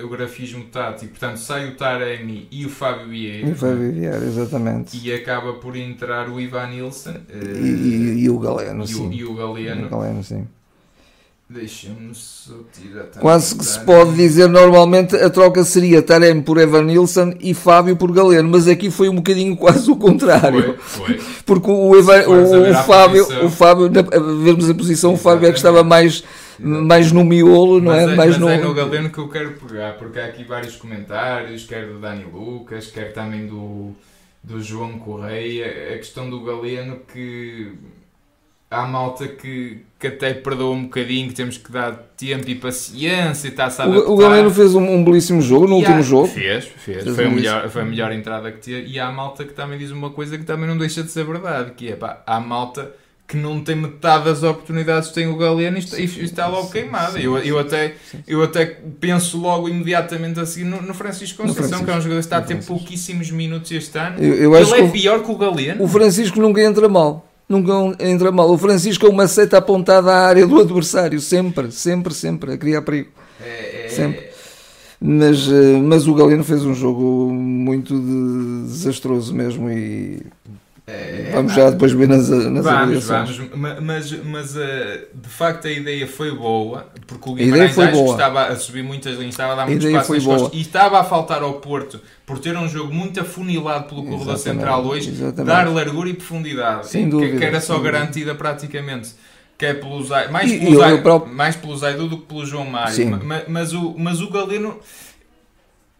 [0.00, 3.48] o grafismo tático, portanto, sai o Taremi e o Fábio Vieira.
[3.48, 4.96] E o Fábio Vieira, exatamente.
[4.96, 7.16] E acaba por entrar o Ivan Nilsson.
[7.32, 9.08] E, e, e, o Galeno, e sim.
[9.08, 9.82] O, e o Galeno.
[9.82, 10.46] E o Galeno, sim.
[11.52, 12.12] Deixa-me
[12.72, 17.52] tirar Quase que se pode dizer normalmente a troca seria Taremi por Evan Nilsson e
[17.52, 20.78] Fábio por Galeno, mas aqui foi um bocadinho quase o contrário.
[20.78, 21.20] Foi, foi.
[21.44, 25.20] Porque o, Evan, o, o Fábio, o Fábio, na, vermos a posição, Exatamente.
[25.20, 26.24] o Fábio é que estava mais,
[26.58, 28.02] mais no miolo, não mas é?
[28.02, 28.16] é?
[28.16, 28.48] Mais mas no...
[28.48, 32.24] é no Galeno que eu quero pegar, porque há aqui vários comentários, quer do Dani
[32.32, 33.90] Lucas, quer também do,
[34.42, 37.72] do João Correia, a questão do Galeno que
[38.72, 43.48] há malta que, que até perdoa um bocadinho, que temos que dar tempo e paciência
[43.48, 46.02] e está-se a O, o Galeno fez um, um, belíssimo jogo no e último há,
[46.02, 46.28] jogo.
[46.28, 47.04] Fez, fez.
[47.04, 48.78] fez foi, a melhor, foi a melhor entrada que tinha.
[48.78, 51.72] E há malta que também diz uma coisa que também não deixa de ser verdade,
[51.72, 52.90] que é pá, há malta
[53.28, 56.70] que não tem metade das oportunidades que tem o Galeno e está, e está logo
[56.70, 57.18] queimado.
[57.18, 57.94] Eu, eu, até,
[58.26, 58.66] eu até
[59.00, 61.84] penso logo imediatamente a seguir no, no Francisco Conceição, Francisco.
[61.84, 64.22] que é um jogador que está a ter pouquíssimos minutos este ano.
[64.22, 65.82] Eu, eu Ele é pior que o Galeno.
[65.82, 68.50] O Francisco nunca entra mal nunca entra mal.
[68.50, 72.82] O Francisco é uma seta apontada à área do adversário, sempre, sempre, sempre, a criar
[72.82, 73.10] perigo.
[73.40, 74.32] É, é, sempre.
[75.04, 80.22] Mas, eh, mas o Galeno fez um jogo muito de, desastroso mesmo e
[80.84, 83.40] é, vamos já depois ver nas, nas vamos, vamos,
[83.80, 84.60] mas, mas uh,
[85.14, 88.04] de facto a ideia foi boa porque o Guimarães acho boa.
[88.06, 90.98] que estava a subir muitas linhas, estava a dar muito espaço nas costas e estava
[90.98, 95.44] a faltar ao Porto por ter um jogo muito afunilado pelo corredor central hoje, exatamente.
[95.44, 99.10] dar largura e profundidade, Sem dúvida, que, era só garantida praticamente.
[99.56, 101.32] Que é pelo Zay, mais, pelo próprio...
[101.32, 103.20] mais pelo Zaidu do que pelo João Mário.
[103.22, 104.80] Mas, mas, o, mas o Galeno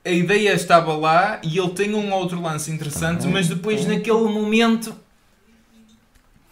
[0.04, 4.94] a ideia estava lá e ele tem um outro lance interessante, mas depois naquele momento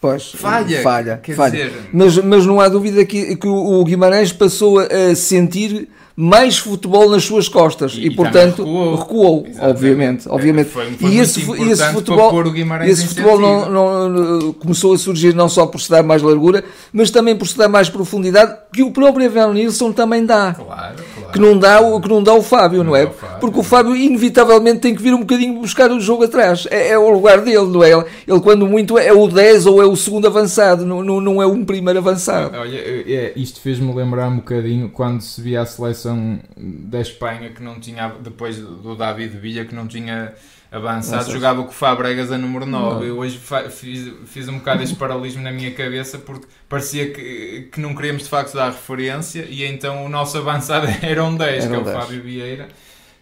[0.00, 0.80] Pois, falha.
[0.80, 1.50] Falha, falha.
[1.50, 1.72] Dizer...
[1.92, 7.24] Mas, mas não há dúvida que, que o Guimarães passou a sentir mais futebol nas
[7.24, 10.68] suas costas e, e portanto recuou, recuou obviamente, obviamente.
[10.68, 12.44] Foi, foi e esse, esse futebol,
[12.84, 17.10] esse futebol não, não, começou a surgir não só por se dar mais largura, mas
[17.10, 20.54] também por se dar mais profundidade, que o próprio Evan Nilsson também dá.
[20.54, 21.19] Claro, claro.
[21.32, 23.04] Que não dá o que não dá o Fábio, não, não é?
[23.04, 23.38] O Fábio.
[23.38, 26.66] Porque o Fábio inevitavelmente tem que vir um bocadinho buscar o jogo atrás.
[26.70, 27.90] É, é, o lugar dele, não é?
[28.26, 31.46] Ele quando muito é o 10 ou é o segundo avançado, não, não, não é
[31.46, 32.56] um primeiro avançado.
[32.56, 37.50] Olha, é, isto fez-me lembrar um bocadinho quando se via a seleção seleção da Espanha
[37.50, 40.32] que não tinha, depois do David Villa, que não tinha
[40.70, 43.08] avançado, jogava com o Fabregas a número 9.
[43.08, 47.80] Eu hoje fiz, fiz um bocado este paralelismo na minha cabeça porque parecia que, que
[47.80, 51.68] não queríamos de facto dar referência e então o nosso avançado era um 10, era
[51.68, 51.96] que é o 10.
[51.96, 52.68] Fábio Vieira.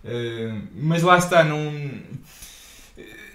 [0.05, 1.73] Uh, mas lá está, não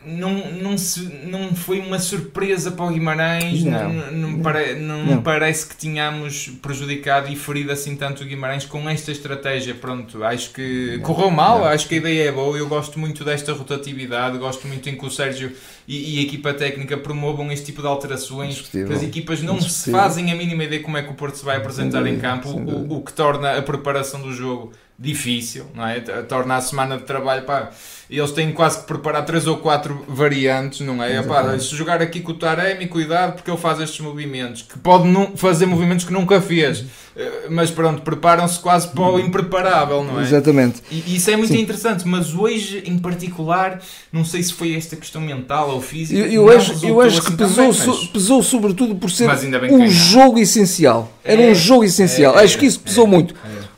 [0.05, 5.05] não, não, se, não foi uma surpresa para o Guimarães, não, não, não, pare, não,
[5.05, 9.73] não, parece que tínhamos prejudicado e ferido assim tanto o Guimarães com esta estratégia.
[9.75, 12.57] Pronto, acho que correu mal, acho que a ideia é boa.
[12.57, 15.51] Eu gosto muito desta rotatividade, gosto muito em que o Sérgio
[15.87, 19.91] e, e a equipa técnica promovam este tipo de alterações, que as equipas não se
[19.91, 22.97] fazem a mínima ideia como é que o Porto se vai apresentar em campo, o,
[22.97, 25.99] o que torna a preparação do jogo difícil, não é?
[25.99, 27.71] Torna a semana de trabalho, pá,
[28.09, 31.17] eles têm quase que preparar três ou quatro variantes, não é?
[31.17, 35.07] Epá, se jogar aqui com o Taremi, cuidado porque ele faz estes movimentos, que pode
[35.07, 40.19] não fazer movimentos que nunca fez, eh, mas pronto, preparam-se quase para o impreparável, não
[40.19, 40.23] é?
[40.23, 40.81] Exatamente.
[40.91, 41.61] E isso é muito Sim.
[41.61, 46.19] interessante, mas hoje em particular, não sei se foi esta questão mental ou física.
[46.19, 48.07] Eu, eu acho, eu acho assim que pesou, também, mas...
[48.07, 49.29] pesou sobretudo por ser
[49.71, 51.11] um jogo essencial.
[51.23, 52.37] Era é, um jogo essencial.
[52.37, 53.33] É, acho que isso pesou é, muito.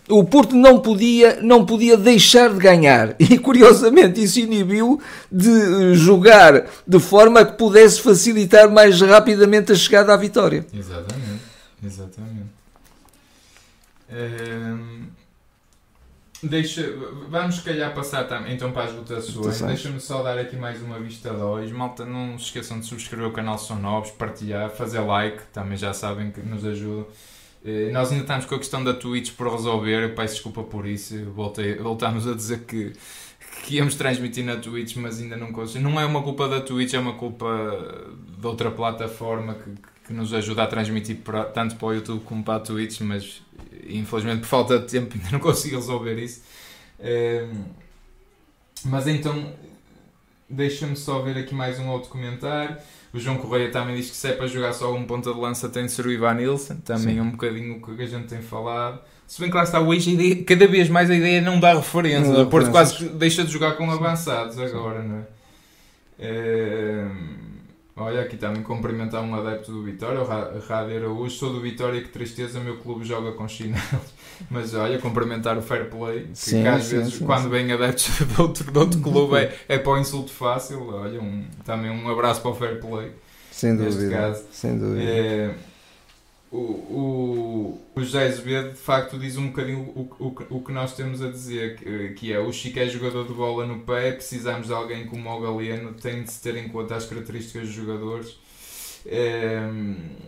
[0.08, 6.68] O Porto não podia, não podia deixar de ganhar e curiosamente isso inibiu de jogar
[6.86, 10.66] de forma que pudesse facilitar mais rapidamente a chegada à vitória.
[10.72, 11.42] Exatamente,
[11.84, 12.56] exatamente.
[14.12, 15.08] Hum,
[16.44, 16.94] deixa,
[17.28, 19.60] vamos se calhar passar então para as votações.
[19.62, 21.72] Deixa-me só dar aqui mais uma vista de olhos.
[21.72, 25.78] Malta, não se esqueçam de subscrever o canal se são novos, partilhar, fazer like, também
[25.78, 27.08] já sabem que nos ajuda.
[27.66, 30.86] Eh, nós ainda estamos com a questão da Twitch por resolver, eu peço desculpa por
[30.86, 32.94] isso, voltei, voltámos a dizer que,
[33.64, 35.92] que íamos transmitir na Twitch, mas ainda não conseguimos.
[35.92, 39.72] Não é uma culpa da Twitch, é uma culpa de outra plataforma que,
[40.06, 43.42] que nos ajuda a transmitir para, tanto para o YouTube como para a Twitch, mas
[43.88, 46.44] infelizmente por falta de tempo ainda não consigo resolver isso.
[47.00, 47.48] Eh,
[48.86, 49.52] mas então,
[50.48, 52.78] deixa-me só ver aqui mais um outro comentário.
[53.16, 55.70] O João Correia também diz que se é para jogar só um ponta de lança
[55.70, 58.42] tem de ser o Ivan Nilsson, também é um bocadinho o que a gente tem
[58.42, 59.00] falado.
[59.26, 62.28] Se bem que lá está hoje, ideia, cada vez mais a ideia não dar referência.
[62.28, 65.24] Não dá o Porto quase deixa de jogar com avançados agora, não é?
[66.20, 67.08] Eh,
[67.96, 71.36] olha, aqui também cumprimentar um adepto do Vitória, o Rádio Araújo.
[71.36, 73.84] Sou do Vitória, que tristeza, meu clube joga com chinelos.
[74.50, 77.72] Mas olha, cumprimentar o fair play, que, Sim, que às sim, vezes, sim, quando vem
[77.72, 80.88] adeptos de outro, de outro clube, é, é para o insulto fácil.
[80.90, 83.12] Olha, um, também um abraço para o fair play.
[83.52, 84.10] Sem dúvida.
[84.10, 85.02] caso, Sem dúvida.
[85.02, 85.56] É,
[86.56, 90.94] o, o, o José Azevedo de facto diz um bocadinho o, o, o que nós
[90.96, 94.68] temos a dizer, que, que é o Chico é jogador de bola no pé, precisamos
[94.68, 98.38] de alguém como o Galeno, tem de se ter em conta as características dos jogadores.
[99.08, 99.60] É,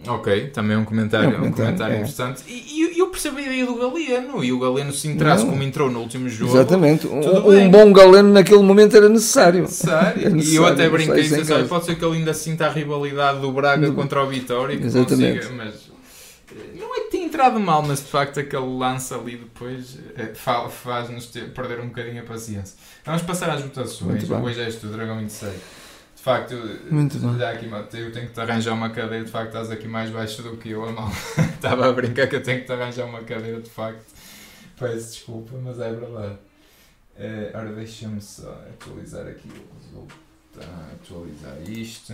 [0.08, 1.98] ok, também um comentário, É um comentário, é.
[1.98, 2.44] interessante.
[2.48, 5.90] E, e eu percebo a ideia do Galeno, e o Galeno se entrasse como entrou
[5.90, 6.52] no último jogo.
[6.52, 7.08] Exatamente.
[7.08, 9.62] Um, um bom galeno naquele momento era necessário.
[9.64, 10.22] Necessário.
[10.22, 11.68] É E eu necessário, até brinquei disse, caso.
[11.68, 14.86] pode ser que ele ainda sinta a rivalidade do Braga Do- contra o Vitória, que
[14.86, 15.38] Exatamente.
[15.40, 15.74] consiga, mas
[16.52, 20.34] eh, não é que tenha entrado mal, mas de facto aquele lance ali depois eh,
[20.34, 22.78] fa- faz-nos perder um bocadinho a paciência.
[23.06, 24.30] Vamos passar às votações.
[24.30, 25.54] Hoje és tu, Dragão 26.
[26.16, 26.56] De facto,
[26.92, 27.48] Muito bem.
[27.48, 27.66] aqui,
[28.00, 29.24] eu tenho que te arranjar uma cadeira.
[29.24, 31.10] De facto, estás aqui mais baixo do que eu, a mal.
[31.56, 34.04] Estava a brincar que eu tenho que te arranjar uma cadeira, de facto.
[34.78, 36.38] Peço desculpa, mas é verdade.
[37.18, 40.92] Eh, ora, deixa-me só atualizar aqui o resultado.
[41.02, 42.14] Atualizar isto.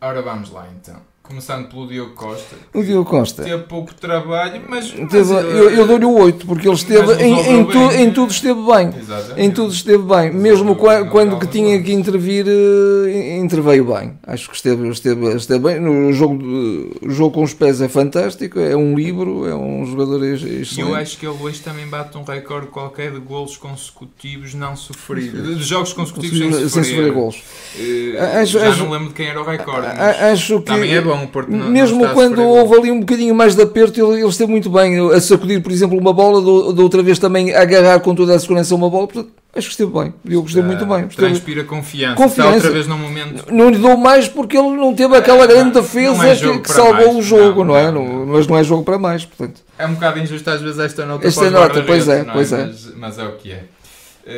[0.00, 1.00] Ora, vamos lá então.
[1.22, 2.56] Começando pelo Diogo Costa.
[2.74, 3.44] O Diogo Costa.
[3.44, 4.92] Teve pouco trabalho, mas.
[4.92, 8.10] mas, Teve- eh, eu eu dou-lhe o 8, porque ele esteve em, em, tu- em
[8.10, 8.88] tudo esteve bem.
[8.98, 9.40] Exatamente.
[9.40, 13.84] Em tudo esteve bem, mesmo Resolveu qua- bem quando que tinha que intervir, eh, interveio
[13.84, 14.18] bem.
[14.26, 15.80] Acho que esteve, esteve, esteve bem.
[15.80, 16.34] No jogo,
[17.00, 20.46] o jogo com os pés é fantástico, é um livro, é um jogador ex- E
[20.56, 20.94] eu excelente.
[20.96, 25.56] acho que ele hoje também bate um recorde qualquer de golos consecutivos não sofridos.
[25.58, 26.84] De jogos consecutivos sem Sem sofrer.
[26.84, 27.42] sofrer golos.
[27.78, 29.86] Eh, Acho- já acho- não lembro de quem era o recorde.
[29.86, 33.00] Acho que também é bom, porque não, mesmo não está a quando houve ali um
[33.00, 36.40] bocadinho mais de aperto, ele, ele esteve muito bem a sacudir, por exemplo, uma bola,
[36.72, 39.06] da outra vez também a agarrar com toda a segurança uma bola.
[39.06, 40.14] Portanto, acho que esteve bem.
[40.28, 41.00] Eu gostei muito bem.
[41.06, 42.16] Esteve- Transpira confiança.
[42.16, 42.48] Confiança.
[42.48, 43.44] Está outra vez num momento.
[43.52, 46.36] Não lhe dou mais porque ele não teve aquela É, grande não- defesa não é
[46.36, 47.16] que- que, salvou mais.
[47.16, 47.90] o jogo, Não, é?
[47.90, 49.60] não, mas não é jogo para mais, portanto.
[49.78, 51.26] É um bocado injusto às vezes esta nota.
[51.26, 52.66] Esta nota, pois é, não pois é.
[52.66, 53.64] Mas, mas é o que é.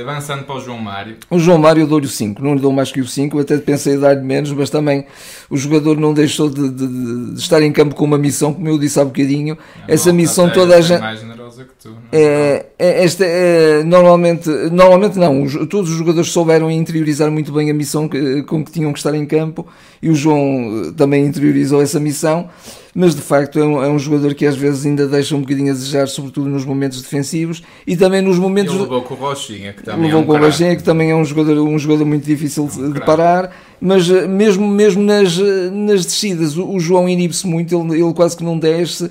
[0.00, 1.16] Avançando para o João Mário.
[1.30, 3.42] O João Mário eu dou-lhe o 5, não lhe dou mais que o 5, eu
[3.42, 5.06] até pensei em dar-lhe menos, mas também
[5.50, 8.78] o jogador não deixou de, de- de estar em campo com uma missão, como eu
[8.78, 9.58] disse há bocadinho.
[9.86, 11.90] Essa Não, missão toda a é gente- mais generosa que tu.
[11.90, 12.66] não É, é-
[13.02, 18.08] esta é, normalmente, normalmente não, os- todos os jogadores souberam interiorizar muito bem a missão
[18.08, 19.66] que- com que tinham que estar em campo
[20.02, 22.48] e o João eh, também interiorizou essa missão,
[22.94, 25.70] mas de facto é um, é um jogador que às vezes ainda deixa um bocadinho
[25.70, 28.72] a desejar, sobretudo nos momentos defensivos e também nos momentos.
[28.72, 30.36] Ele levou com o Rochinha, que também é um com.
[30.38, 34.08] Rochinha, que também é um jogador, um jogador muito difícil de, Um de parar, mas
[34.08, 38.36] eh, mesmo, mesmo nas, eh, nas descidas, o, o João inibe-se muito, ele, ele quase
[38.36, 39.10] que não desce.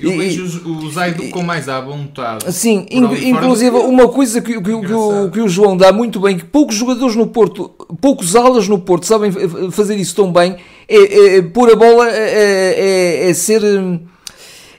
[0.00, 2.52] Eu E- vejo o Zaidu com mais à vontade.
[2.52, 6.36] Sim, in- inclusive uma coisa que, que, que, o, que o João dá muito bem,
[6.38, 7.70] que poucos jogadores no Porto,
[8.00, 10.56] poucos alas no Porto sabem fa- fazer isso tão bem,
[10.88, 14.00] é, é pôr a bola, é, é- é ser, hum,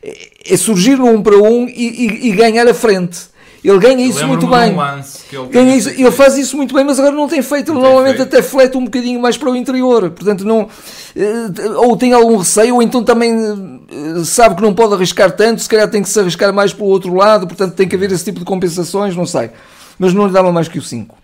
[0.01, 3.32] é, é surgir no um para um e, e- e ganhar a frente.
[3.63, 4.75] Ele ganha isso muito bem.
[5.31, 7.71] ele Ganha isso- ele faz isso muito bem, mas agora não tem feito.
[7.71, 8.27] Ele normalmente feito.
[8.27, 10.09] até flete um bocadinho mais para o interior.
[10.11, 10.67] Portanto, não,
[11.15, 13.31] eh, ou tem algum receio, ou então também
[13.89, 15.61] eh, sabe que não pode arriscar tanto.
[15.61, 17.47] Se calhar tem que se arriscar mais pelo outro lado.
[17.47, 19.15] Portanto, tem que haver esse tipo de compensações.
[19.15, 19.49] Não sei.
[19.97, 21.15] Mas não lhe dava mais que o 5.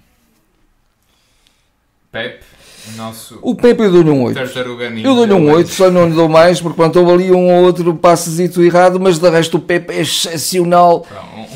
[2.12, 2.44] Pepe,
[2.88, 4.36] o nosso O Pepe eu dou-lhe um 8.
[4.38, 5.08] tartaruga ninja.
[5.08, 7.52] Eu dou-lhe um mas 8, só não lhe dou mais, porque pronto, houve ali um
[7.54, 11.06] ou outro passezito errado, mas de resto o Pepe é excepcional.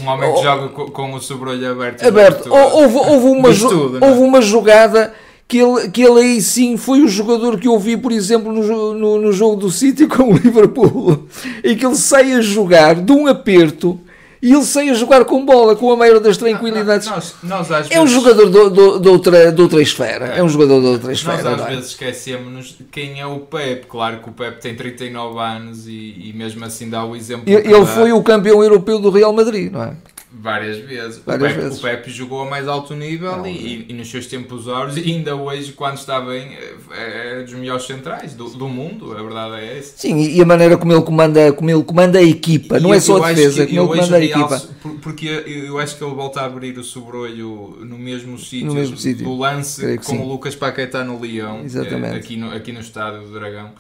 [0.02, 2.06] Um, homem que Oh, joga co- com, o sobrolho aberto.
[2.06, 2.44] aberto.
[2.44, 2.56] tudo.
[2.56, 4.08] Hou- Houve, houve, uma, tudo, é?
[4.10, 5.14] houve uma jogada
[5.48, 8.94] que ele, que ele aí sim foi o jogador que eu vi, por exemplo, no,
[8.94, 11.26] no, no jogo do City com o Liverpool,
[11.64, 14.00] em que ele sai a jogar de um aperto
[14.44, 17.08] e ele sai a jogar com bola, com a maior das tranquilidades.
[17.08, 20.26] Nós, nós às É um vezes- jogador do, do, de, outra, de outra esfera.
[20.26, 21.38] É um jogador de outra esfera.
[21.38, 21.70] Nós às não é?
[21.76, 23.88] vezes esquecemos quem é o Pepe.
[23.88, 25.92] Claro que o Pepe tem 39 anos e,
[26.30, 27.44] e mesmo assim dá o exemplo.
[27.48, 29.94] Ele ele foi o campeão europeu do Real Madrid, não é?
[30.36, 31.22] Várias vezes.
[31.24, 31.80] Várias o, Pepe, vezes.
[31.80, 35.02] o Pepe jogou a mais alto nível Não, e, e nos seus tempos áureos, e
[35.02, 36.58] ainda hoje, quando está bem,
[36.92, 39.94] é, é dos melhores centrais do, do mundo, a verdade é essa.
[39.98, 42.96] Sim, e a maneira como ele comanda, como ele comanda a equipa, não E é
[42.98, 44.48] eu- só a defesa, que- como ele hoje comanda a equipa.
[44.48, 48.74] realço- Porque eu acho que ele volta a abrir o sobrolho no mesmo sítio, No
[48.74, 49.24] mesmo sítio.
[49.26, 50.18] do lance com sim.
[50.18, 52.16] o Lucas Paquetá no Leão, Exatamente.
[52.16, 53.72] eh, aqui no, aqui no estádio do Dragão.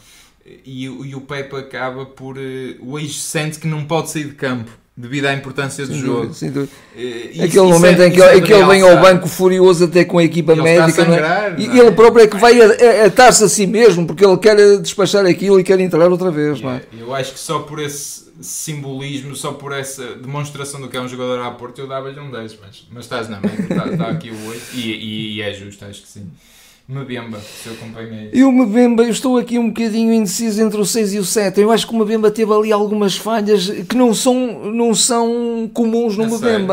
[0.65, 2.37] E, o- e o Pepe acaba por.
[2.37, 6.15] eh, ex sente que não pode sair de campo devido à importância do Sem jogo.
[6.17, 6.71] dúvida, sem dúvida.
[6.95, 10.05] Eh, isso- Aquele momento é- em que, é que ele vem ao banco furioso até
[10.05, 11.05] com a equipa Ele médica, é?
[11.05, 11.77] sangrar, E é?
[11.79, 12.59] ele próprio é que vai
[13.05, 16.71] atar-se a si mesmo, porque ele quer despachar aquilo e quer entrar outra vez, não
[16.71, 16.81] é?
[16.97, 21.07] Eu acho que só por esse simbolismo, só por essa demonstração do que é um
[21.07, 24.29] jogador à Porto, eu dava-lhe um 10, mas, mas estás na média, está, está aqui
[24.31, 26.27] o 8 e, e- e é justo, acho que sim.
[26.87, 28.29] Mebemba, seu companheiro.
[28.33, 31.61] E o Mbemba, eu estou aqui um bocadinho indeciso entre o 6 e o 7.
[31.61, 36.17] Eu acho que o Mbemba teve ali algumas falhas que não são, não são comuns
[36.17, 36.67] no A sério,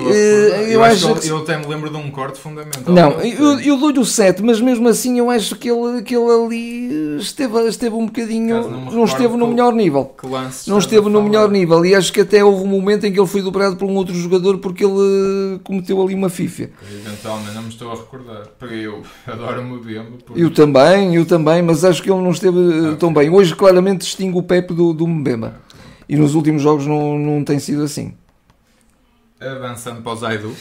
[0.00, 0.10] Mbemba.
[0.10, 0.70] estou a Eh, recordar.
[0.72, 2.94] eu acho acho que que- ele- até me lembro de um corte fundamental.
[2.94, 6.30] Não, eu, eu dou-lhe o 7, mas mesmo assim eu acho que ele, que ele
[6.30, 8.56] ali esteve, esteve um bocadinho.
[8.56, 10.04] Caso não Não, esteve no melhor nível.
[10.20, 13.12] Que lance Não esteve no melhor nível e acho que até houve um momento em
[13.12, 16.70] que ele foi dobrado por um outro jogador porque ele cometeu ali uma fifia.
[17.04, 18.42] Eventualmente, não me estou a recordar.
[18.58, 19.80] Porque eu adoro o
[20.24, 23.30] porque- Eu também, eu também, mas acho que ele não esteve eh, Ah, tão bem.
[23.30, 25.54] Hoje claramente distingue o Pepe do, do Mbemba.
[26.08, 28.12] E nos últimos jogos não, não tem sido assim.
[29.50, 30.56] Avançando para o Zaidu.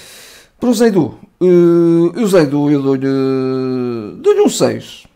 [0.60, 5.08] Para o Zaidu, eh, o Zaidu eu dou-lhe dou um 6.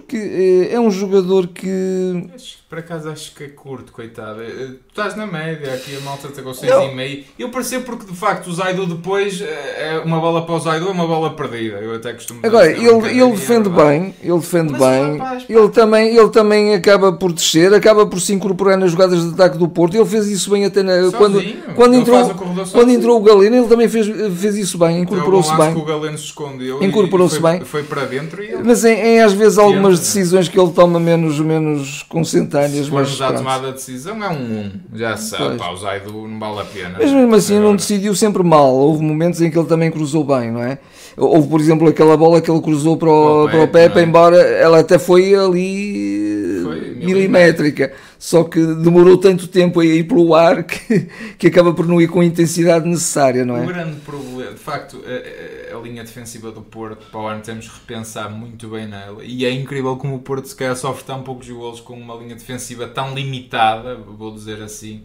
[0.00, 2.28] Porque eh, é um jogador que.
[2.68, 4.42] Por acaso acho que é curto, coitado.
[4.42, 6.54] Eh, Tu estás na média, aqui a malta está com Não.
[6.54, 7.24] 6,5.
[7.38, 10.88] Eu percebo porque de facto o Zaidu depois eh, é uma bola para o Zaidu,
[10.88, 11.76] é uma bola perdida.
[11.76, 14.80] Eu até costumo Agora, isto, é ele, brincadeira, ele é defende bem, ele defende Mas
[14.80, 19.24] bem, rapaz, ele também, ele também acaba por descer, acaba por se incorporar nas jogadas
[19.24, 19.96] de ataque do Porto.
[19.96, 21.40] Ele fez isso bem até na, quando,
[21.74, 22.34] quando, Ele entrou,
[22.72, 24.06] quando entrou o Galeno, ele também fez,
[24.36, 25.84] fez isso bem, incorporou-se Então, bom lance bem.
[25.84, 27.60] que o Galeno se escondeu Incorporou-se bem.
[27.60, 30.00] Foi para dentro e ele Mas em, em, às vezes algumas né?
[30.00, 33.34] decisões que ele toma menos, menos consentâneas, se mas, pronto.
[33.36, 34.70] tomada de decisão é um 1.
[34.94, 36.96] Já sabe, pá, o Zaidu não vale a pena.
[36.98, 38.74] Mas mesmo assim não Agora, decidiu sempre mal.
[38.74, 40.78] Houve momentos em que ele também cruzou bem, não é?
[41.16, 43.72] Houve, por exemplo, aquela bola que ele cruzou para o, Para para o o Pepe,
[43.72, 44.04] Pepe, não é?
[44.04, 47.92] embora ela até foi ali Foi milimétrica.
[48.18, 52.08] Só que demorou tanto tempo a ir pelo ar que, que acaba por não ir
[52.08, 53.66] com a intensidade necessária, não O é?
[53.66, 57.74] grande problema, de facto, a, a- linha defensiva do Porto para o ano temos que
[57.78, 59.24] repensar muito bem nela.
[59.24, 62.34] E é incrível como o Porto se calhar sofre tão poucos golos com uma linha
[62.34, 65.04] defensiva tão limitada, vou dizer assim.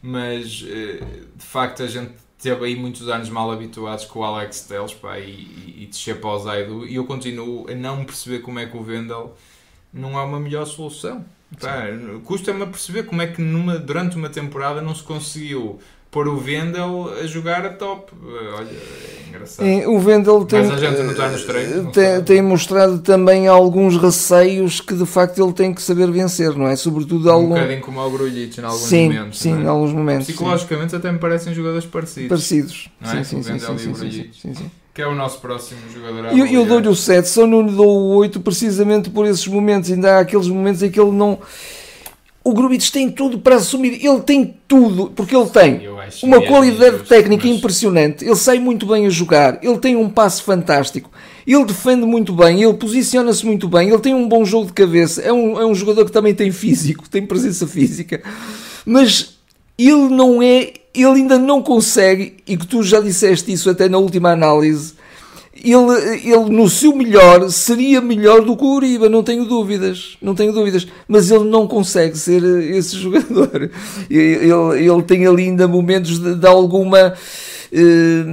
[0.00, 1.00] Mas eh,
[1.36, 5.18] de facto a gente teve aí muitos anos mal habituados com o Alex Telles pá,
[5.18, 6.86] e, e, e descer o Zaidu.
[6.86, 9.34] E eu continuo a não perceber como é que o Vendel
[9.92, 11.24] não é uma melhor solução.
[12.24, 15.78] Custa-me a perceber como é que numa, durante uma temporada não se conseguiu
[16.12, 18.12] pôr o Vendel a jogar a top.
[18.12, 19.66] Eh, Olha, é engraçado.
[19.90, 22.22] O Vendel tem, tem, sabe.
[22.22, 26.76] tem mostrado também alguns receios que de facto ele tem que saber vencer, não é?
[26.76, 27.48] Sobretudo Um algum...
[27.54, 29.38] bocadinho como o Grulhich em alguns sim, momentos.
[29.40, 29.66] sim, é?
[29.66, 30.26] alguns momentos.
[30.26, 30.32] sim.
[30.34, 32.28] Psicologicamente até me parecem jogadores parecidos.
[32.28, 32.90] Parecidos.
[33.00, 33.24] Não é?
[33.24, 34.70] Sim, sim, O sim, sim, e o sim, sim, sim, sim.
[34.94, 36.36] Que é o nosso próximo jogador.
[36.36, 39.90] Eu, eu dou-lhe o 7, só não lhe dou o 8 precisamente por esses momentos.
[39.90, 41.38] Ainda há aqueles momentos em que ele não.
[42.44, 45.88] O Grubitz tem tudo para assumir, ele tem tudo, porque ele tem
[46.24, 50.10] uma qualidade injusto, técnica mas- impressionante, ele sai muito bem a jogar, ele tem um
[50.10, 51.08] passe fantástico,
[51.46, 55.22] ele defende muito bem, ele posiciona-se muito bem, ele tem um bom jogo de cabeça,
[55.22, 58.20] é um, é um jogador que também tem físico, tem presença física,
[58.84, 59.38] mas
[59.78, 63.98] ele não é, ele ainda não consegue, e que tu já disseste isso até na
[63.98, 64.94] última análise,
[65.54, 70.34] ele, ele no seu melhor seria melhor do que o Uribe, não tenho dúvidas, não
[70.34, 73.70] tenho dúvidas, mas ele não consegue ser eh, esse jogador.
[74.10, 77.14] Ele, ele tem ali ainda momentos de, de alguma.
[77.72, 78.24] eh,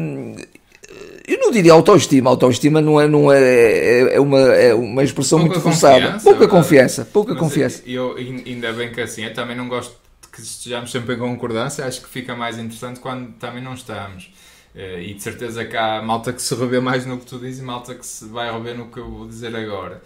[1.27, 5.37] eu não diria autoestima, autoestima não é, não é, é, é uma, é uma expressão
[5.39, 5.93] Pouca muito forçada.
[6.13, 7.83] confiança, Pouca confiança, pouca Mas confiança.
[7.85, 9.93] Eu, ainda bem que assim, eu também não gosto
[10.41, 14.31] que estejamos sempre em concordância, acho que fica mais interessante quando também não estamos.
[14.75, 17.59] Eh, E de certeza que há malta que se revê mais no que tu dizes
[17.61, 20.01] e malta que se vai rever no que eu vou dizer agora.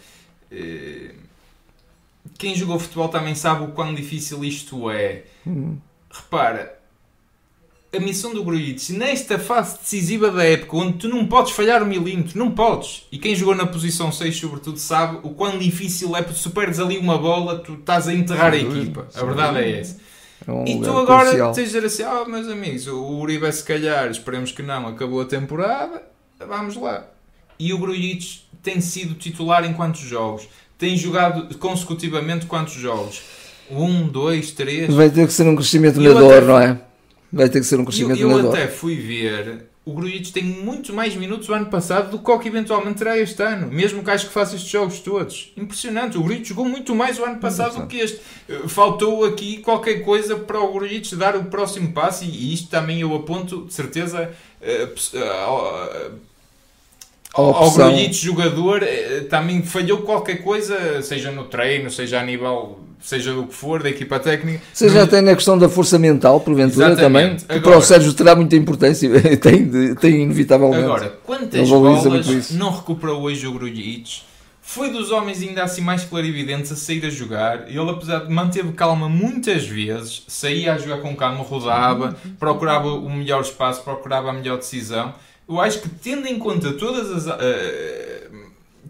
[0.51, 1.15] Eh,
[2.37, 5.23] Quem jogou futebol também sabe o quão difícil isto é.
[5.45, 5.77] Hum.
[6.09, 6.79] Repara,
[7.95, 11.85] a missão do Grujic nesta fase decisiva da época, onde tu não podes falhar um
[11.85, 13.07] milímetro, não podes.
[13.11, 16.79] E quem jogou na posição 6, sobretudo, sabe o quão difícil é, porque se perdes
[16.79, 19.07] ali uma bola, tu estás a enterrar a equipa.
[19.13, 19.99] A verdade é essa.
[20.47, 21.53] É um E tu agora crucial.
[21.53, 25.21] tens de dizer assim: oh, meus amigos, o Uribe, se calhar, esperemos que não, acabou
[25.21, 26.03] a temporada,
[26.47, 27.05] vamos lá.
[27.59, 30.47] E o Grujic tem sido titular em quantos jogos?
[30.77, 33.21] Tem jogado consecutivamente quantos jogos?
[33.71, 34.93] Um, dois, três?
[34.93, 36.81] Vai ter que ser um crescimento eu medador, até- não é?
[37.31, 40.43] vai ter que ser um crescimento eu, eu na até fui ver o Grujic tem
[40.43, 44.03] muito mais minutos o ano passado do que o que eventualmente terá este ano, mesmo
[44.03, 45.51] que acho que faça estes jogos todos.
[45.57, 48.21] Impressionante, o Grujic jogou muito mais o ano passado do que este.
[48.47, 53.01] Eh, faltou aqui qualquer coisa para o Grujic dar o próximo passo e isto também
[53.01, 54.31] eu aponto de certeza
[54.61, 56.32] uh,
[57.33, 58.81] ao Grujic jogador
[59.29, 63.89] também falhou qualquer coisa, seja no treino, seja a nível seja o que for, da
[63.89, 64.61] equipa técnica.
[64.73, 65.03] Seja não...
[65.03, 67.01] até na questão da força mental, porventura Exatamente.
[67.01, 70.85] também, que Agora, para o Sérgio terá muita importância, tem, tem inevitavelmente.
[70.85, 74.21] Agora, quantas bolas não recuperou hoje o Grujic?
[74.65, 77.67] Foi dos homens ainda assim mais clarividentes a sair a jogar.
[77.67, 83.09] Ele, apesar de manteve calma muitas vezes, saía a jogar com calma, rodava, procurava o
[83.09, 85.13] melhor espaço, procurava a melhor decisão.
[85.47, 88.37] Eu acho que, tendo em conta todas as, uh,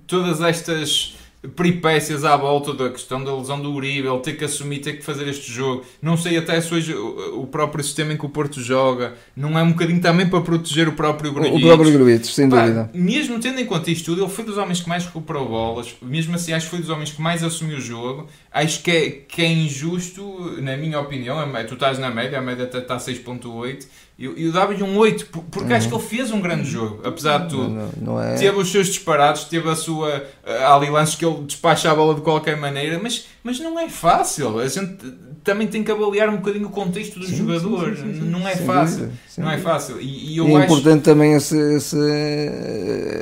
[0.08, 1.16] todas estas
[1.56, 5.04] peripécias à volta da questão da lesão do Uribe, ele ter que assumir, ter que
[5.04, 5.84] fazer este jogo.
[6.02, 9.64] Não sei até se hoje o próprio sistema em que o Porto joga não é
[9.64, 11.58] um bocadinho também para proteger o próprio Grujic.
[11.58, 12.90] O próprio Grujic, sem Pá, dúvida.
[12.94, 16.36] Mesmo tendo em conta isto tudo, ele foi dos homens que mais recuperou bolas, mesmo
[16.36, 18.28] assim acho que foi dos homens que mais assumiu o jogo.
[18.50, 21.38] Acho que é, que é injusto, na minha opinião,
[21.68, 23.86] tu estás na média, a média está 6.8
[24.18, 25.76] eu, eu dava-lhe um 8, porque uhum.
[25.76, 27.70] acho que ele fez um grande jogo, apesar de tudo.
[27.70, 28.36] Não, não é...
[28.36, 30.26] Teve os seus disparados, teve a sua.
[30.46, 33.90] Há ali lances que ele despacha a bola de qualquer maneira, mas, mas não é
[33.90, 34.60] fácil.
[34.60, 34.98] A gente
[35.44, 37.96] também tem que avaliar um bocadinho o contexto do sim, jogador.
[37.98, 39.00] Sim, sim, não é fácil.
[39.00, 40.02] Dúvida, não é fácil.
[40.02, 40.66] E, e eu é acho...
[40.66, 41.98] importante também essa, essa,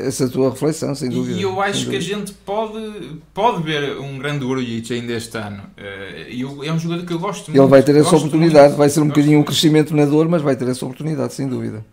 [0.05, 1.39] essa tua reflexão, sem dúvida.
[1.39, 5.63] E eu acho que a gente pode, pode ver um grande Grujic ainda este ano.
[5.78, 7.61] Eh, e é um jogador que eu gosto muito.
[7.61, 10.41] Ele vai ter essa oportunidade, muito, vai ser um bocadinho um crescimento na dor, mas
[10.41, 11.84] vai ter essa oportunidade, sem dúvida.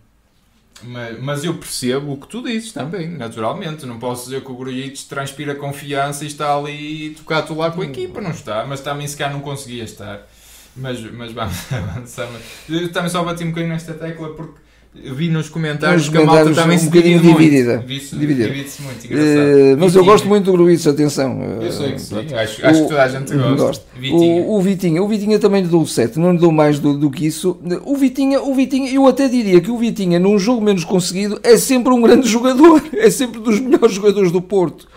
[0.83, 3.85] Mas, mas, eu percebo o que tu dizes também, naturalmente.
[3.85, 7.85] Não posso dizer que o Grujic transpira confiança e está ali tocado lá com a
[7.85, 8.65] equipa, não está.
[8.65, 10.27] Mas também se calhar não conseguia estar.
[10.75, 12.29] Mas, mas vamos avançar.
[12.69, 14.59] Eu também só bati um bocadinho nesta tecla porque
[14.93, 17.83] vi nos comentários nos que a malta também um se bocadinho dividida.
[17.85, 18.49] dividida.
[18.49, 21.41] muito, uh, mas eu gosto muito do Gruitch, atenção.
[21.61, 23.85] Eu sei que sim, acho, acho o, que toda a gente gosta.
[23.95, 24.43] Vitinha.
[24.43, 27.11] O, o, Vitinha, o Vitinha também lhe dou 7, não lhe dou mais do, do
[27.11, 27.59] que isso.
[27.85, 31.55] O Vitinha, o Vitinha, eu até diria que o Vitinha, num jogo menos conseguido, é
[31.57, 34.87] sempre um grande jogador, é sempre dos melhores jogadores do Porto.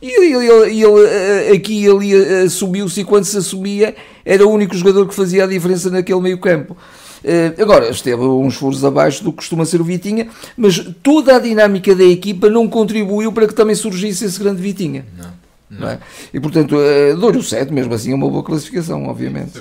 [0.00, 2.12] E ele, ele, ele, eh, aqui ele
[2.44, 6.38] assumiu-se e quando se assumia era o único jogador que fazia a diferença naquele meio
[6.38, 6.76] campo.
[7.24, 11.38] Eh, agora, esteve uns furos abaixo do que costuma ser o Vitinha, mas toda a
[11.38, 15.06] dinâmica da equipa não contribuiu para que também surgisse esse grande Vitinha.
[15.16, 15.30] Não.
[15.70, 15.80] não.
[15.80, 15.98] não é?
[16.32, 19.52] E portanto, eh, dou-lhe o 7, mesmo assim é uma boa classificação, obviamente.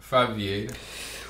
[0.00, 0.72] Fábio Vieira.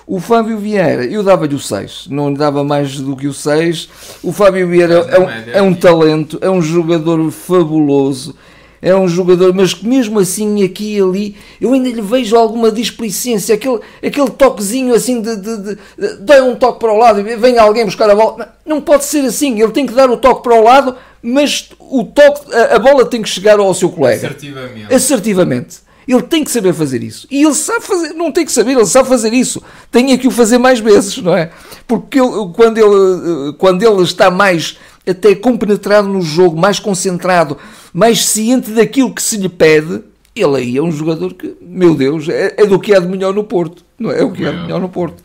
[0.06, 3.90] O Fábio Vieira, eu dava-lhe o 6, não lhe dava mais do que o 6.
[4.22, 8.34] O Fábio Vieira é um, é um talento, é um jogador fabuloso
[8.80, 12.70] é um jogador, mas que mesmo assim aqui e ali eu ainda lhe vejo alguma
[12.70, 17.20] displicência, aquele, aquele toquezinho assim de, de, de, de dá um toque para o lado
[17.20, 18.56] e vem alguém buscar a bola.
[18.64, 22.04] Não pode ser assim, ele tem que dar o toque para o lado, mas o
[22.04, 24.28] toque, a, a bola tem que chegar ao seu colega.
[24.28, 24.94] Assertivamente.
[24.94, 25.88] Assertivamente.
[26.06, 27.26] Ele tem que saber fazer isso.
[27.30, 29.62] E ele sabe fazer, não tem que saber, ele sabe fazer isso.
[29.90, 31.50] Tem que o fazer mais vezes, não é?
[31.86, 34.78] Porque ele, quando, ele, quando ele está mais
[35.08, 37.56] até compenetrado no jogo, mais concentrado,
[37.92, 40.02] mais ciente daquilo que se lhe pede,
[40.34, 43.34] ele aí é um jogador que, meu Deus, é, é do que há de melhor
[43.34, 43.84] no Porto.
[43.98, 44.20] Não é?
[44.20, 45.22] é o que há de melhor no Porto.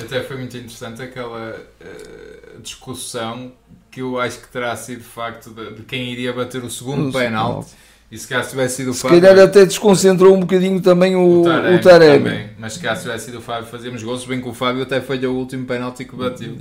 [0.00, 3.52] Até foi muito interessante aquela uh, discussão
[3.90, 7.10] que eu acho que terá sido de facto de, de quem iria bater o segundo
[7.10, 7.72] o penalti.
[8.10, 9.16] E se calhar tivesse sido o Fábio.
[9.16, 11.76] Se calhar até desconcentrou um bocadinho também o, o Taremi.
[11.76, 12.24] O Taremi.
[12.24, 12.50] Também.
[12.58, 15.00] Mas se calhar se tivesse sido o Fábio, fazíamos gols, bem que o Fábio até
[15.00, 16.56] falhou o último penalti que bateu.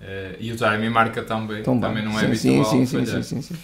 [0.00, 2.70] Uh, e o Taremi marca também, também, não é sim, habitual.
[2.70, 3.54] Sim, sim, sim, sim, sim,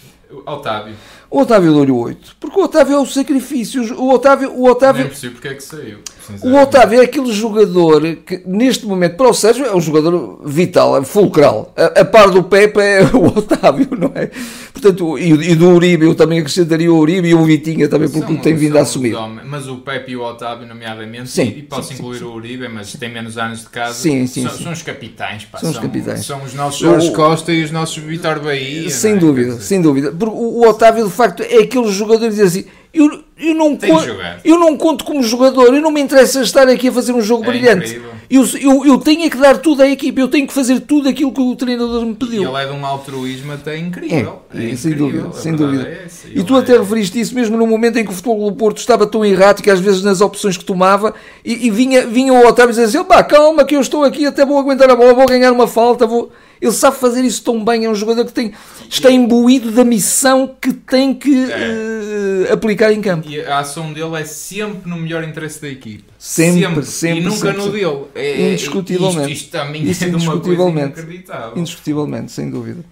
[0.45, 0.97] Otávio.
[1.31, 2.37] O Otávio deu-lhe 8.
[2.41, 3.95] Porque o Otávio é o sacrifício.
[3.97, 4.53] O Otávio.
[4.53, 5.03] O Otávio...
[5.03, 6.01] Nem percebo porque é que saiu.
[6.43, 10.97] O Otávio é aquele jogador que, neste momento, para o Sérgio, é um jogador vital,
[10.97, 11.73] é fulcral.
[11.77, 14.31] A, a par do Pepe é o Otávio, não é?
[14.73, 18.27] Portanto, e, e, do Uribe, eu também acrescentaria o Uribe e o Vitinha também, porque
[18.27, 19.15] são, tem vindo a assumir.
[19.45, 22.69] Mas o Pepe e o Otávio, nomeadamente, sim, e, posso sim, incluir sim, o Uribe,
[22.69, 23.95] mas tem menos anos de casa.
[23.95, 26.25] Sim, sim, são, são os capitães, pá, são, os capitães.
[26.25, 28.89] São os nossos Jorge Costa e os nossos Vitor Bahia.
[28.91, 29.17] Sem é?
[29.17, 30.13] dúvida, sem dúvida.
[30.13, 32.65] Porque o, o Otávio, de facto, é aquele jogador que diz assim
[32.95, 36.89] eu, eu, não conto, eu não conto como jogador, eu não me interessa estar aqui
[36.89, 38.01] a fazer um jogo é brilhante.
[38.31, 41.33] Eu, eu, eu tenho que dar tudo à equipe, eu tenho que fazer tudo aquilo
[41.33, 42.43] que o treinador me pediu.
[42.43, 44.43] E ele é de um altruísmo até incrível.
[44.55, 45.87] É, é sem dúvida, sem dúvida.
[45.87, 46.79] É e tu até é...
[46.79, 49.81] referiste isso mesmo no momento em que o futebol do Porto estava tão errático, às
[49.81, 51.15] vezes nas opções que tomava,
[51.45, 54.45] e, e vinha, vinha o Otávio dizer assim: pá, calma, que eu estou aqui, até
[54.45, 56.31] vou aguentar a bola, vou ganhar uma falta, vou.
[56.61, 58.53] Ele sabe fazer isso tão bem, é um jogador que tem,
[58.89, 62.49] está imbuído da missão que tem que é.
[62.49, 63.29] uh, aplicar em campo.
[63.29, 66.05] E a ação dele é sempre no melhor interesse da equipe.
[66.19, 66.85] Sempre, sempre.
[66.87, 68.05] sempre e nunca sempre, no dele.
[68.15, 69.33] É, indiscutivelmente.
[69.33, 71.59] Isto, isto também Isso é de uma coisa indiscutivelmente.
[71.59, 72.85] Indiscutivelmente, sem dúvida.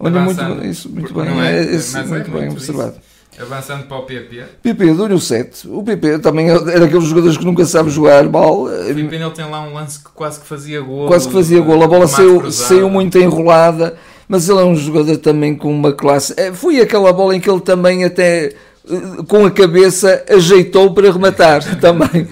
[0.00, 1.50] Olha, muito, isso, muito bem, é?
[1.50, 2.96] é, é, é muito bem observado.
[3.40, 4.42] Avançando para o PP.
[4.62, 5.68] PP, dou-lhe o 7.
[5.68, 8.64] O PP também é daqueles jogadores que nunca sabe jogar mal.
[8.64, 11.06] O Filipe ele tem lá um lance que quase que fazia gol.
[11.06, 11.82] Quase que fazia gol.
[11.82, 12.68] A bola saiu, cruzado.
[12.68, 13.96] saiu muito enrolada.
[14.28, 16.34] Mas ele é um jogador também com uma classe.
[16.36, 18.54] É, Foi aquela bola em que ele também até eh,
[19.26, 22.26] com a cabeça ajeitou para rematar também.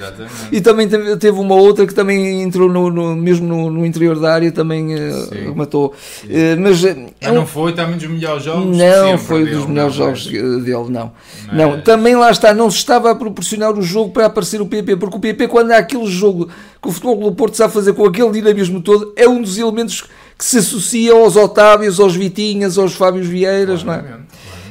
[0.51, 4.33] E também teve uma outra que também entrou no, no- mesmo no, no interior da
[4.33, 5.45] área também Sim.
[5.51, 5.93] rematou.
[6.29, 8.77] Eh, mas é um- não foi também dos melhores jogos?
[8.77, 11.13] não foi dele, dos melhores não, jogos mas- dele, não.
[11.47, 14.67] mas- Não, também lá está, não se estava a proporcionar o jogo para aparecer o
[14.67, 16.49] PP, porque o PP, quando há aquele jogo
[16.83, 20.05] que o Futebol do Porto sabe fazer com aquele dinamismo todo, é um dos elementos
[20.39, 24.05] que se associa aos Otávios, aos Vitinhas, aos Fábios Vieiras, não é?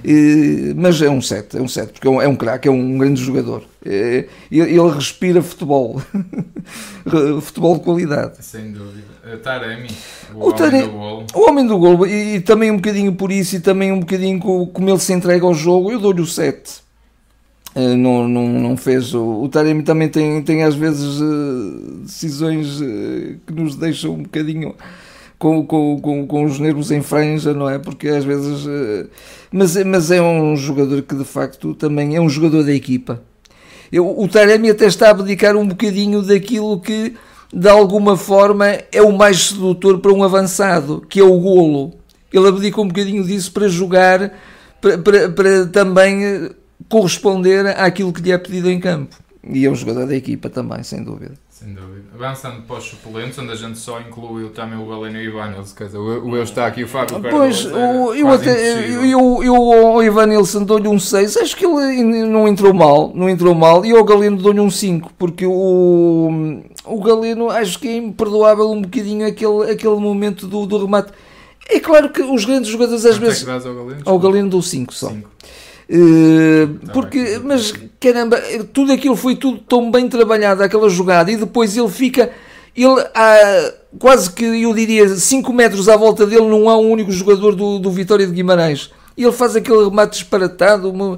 [0.07, 2.71] Eh, mas é um 7, é um 7, porque é um, é um craque, é
[2.71, 3.63] um grande jogador.
[3.83, 5.99] Eh, ele, respira futebol,
[7.41, 8.33] futebol de qualidade.
[8.45, 9.05] Sem dúvida.
[9.25, 9.87] Uh, Taremi,
[10.33, 11.25] o, O homem Taremi- do golo.
[11.33, 14.39] O homem do gol, e, e também um bocadinho por isso, e também um bocadinho
[14.39, 16.83] co- como ele se entrega ao jogo, eu dou-lhe o 7.
[17.75, 19.11] Eh, não, não, não fez.
[19.13, 24.21] O, o Taremi também tem, tem às vezes eh, decisões eh, que nos deixam um
[24.23, 24.75] bocadinho
[25.37, 27.77] com, com, com, com os nervos em franja, não é?
[27.79, 28.65] Porque às vezes.
[28.67, 29.07] eh,
[29.51, 33.21] mas, mas é um jogador que de facto também é um jogador da equipa.
[33.91, 37.13] Eu, o Taremi até está a abdicar um bocadinho daquilo que
[37.53, 41.93] de alguma forma é o mais sedutor para um avançado, que é o golo.
[42.33, 44.33] Ele abdica um bocadinho disso para jogar,
[44.81, 46.51] para, para, para também eh,
[46.89, 49.15] corresponder àquilo que lhe é pedido em campo.
[49.47, 51.33] E é um jogador da equipa também, sem dúvida.
[51.57, 52.03] Sem dúvida.
[52.13, 55.73] Avançando para os suplentes, onde a gente só incluiu também o Galeno e o Ivanilson.
[55.73, 59.55] Quer dizer, o o eu está aqui, o Fábio Pois, o- eu até eu, eu,
[59.55, 63.85] ao Ivan Nilsson dou-lhe um 6, acho que ele não entrou mal, não entrou mal,
[63.85, 68.81] e ao Galeno dou-lhe um 5, porque o, o Galeno acho que é imperdoável um
[68.81, 71.13] bocadinho aquele, aquele momento do, do remate.
[71.69, 73.39] É claro que os grandes jogadores às Quanto é vezes.
[73.43, 74.01] que dás ao Galeno?
[74.03, 75.07] Ao Galeno dou 5 só.
[75.07, 75.29] Cinco.
[76.85, 77.71] Tá porque, mas.
[78.13, 78.37] Caramba,
[78.73, 82.29] tudo aquilo foi tudo tão bem trabalhado, aquela jogada, e depois ele fica,
[82.75, 87.11] ele há quase que eu diria 5 metros à volta dele, não há um único
[87.11, 88.91] jogador do, do Vitória de Guimarães.
[89.17, 91.17] E ele faz aquele remate disparatado, uma-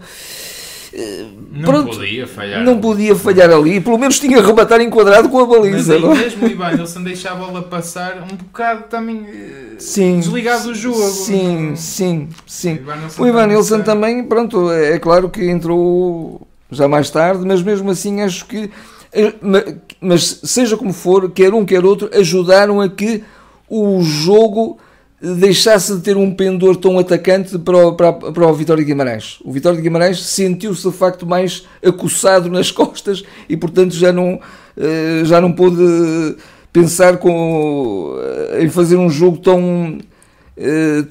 [1.51, 2.63] Não Pronto, podia falhar.
[2.63, 5.93] não podia falhar ali, pelo menos tinha que rematar enquadrado com a Mas baliza.
[5.95, 6.15] aí não é?
[6.15, 11.01] mesmo o Ivanilson deixa a bola passar um bocado também eh, Sim, desligado do jogo.
[11.01, 12.73] Sim, sim, sim.
[12.75, 17.61] Ivanilson O Ivan Nilsson também também, pronto, é claro que entrou já mais tarde, mas
[17.61, 18.69] mesmo assim acho que,
[19.13, 19.63] eh, ma-
[20.01, 23.23] mas seja como for, quer um quer outro, ajudaram a que
[23.69, 24.77] o jogo
[25.19, 29.39] deixasse de ter um pendor tão atacante para o, para, para o Vitória de Guimarães.
[29.43, 34.39] O Vitória de Guimarães sentiu-se de facto mais acossado nas costas e portanto já não,
[34.77, 36.35] eh, já não pôde
[36.71, 38.15] pensar com,
[38.51, 39.97] eh, em fazer um jogo tão,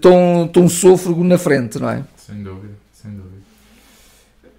[0.01, 2.05] tão, tão sôfrego na frente, não é?
[2.17, 2.75] Sem dúvida.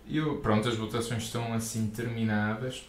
[0.09, 2.83] E pronto, as votações estão assim terminadas.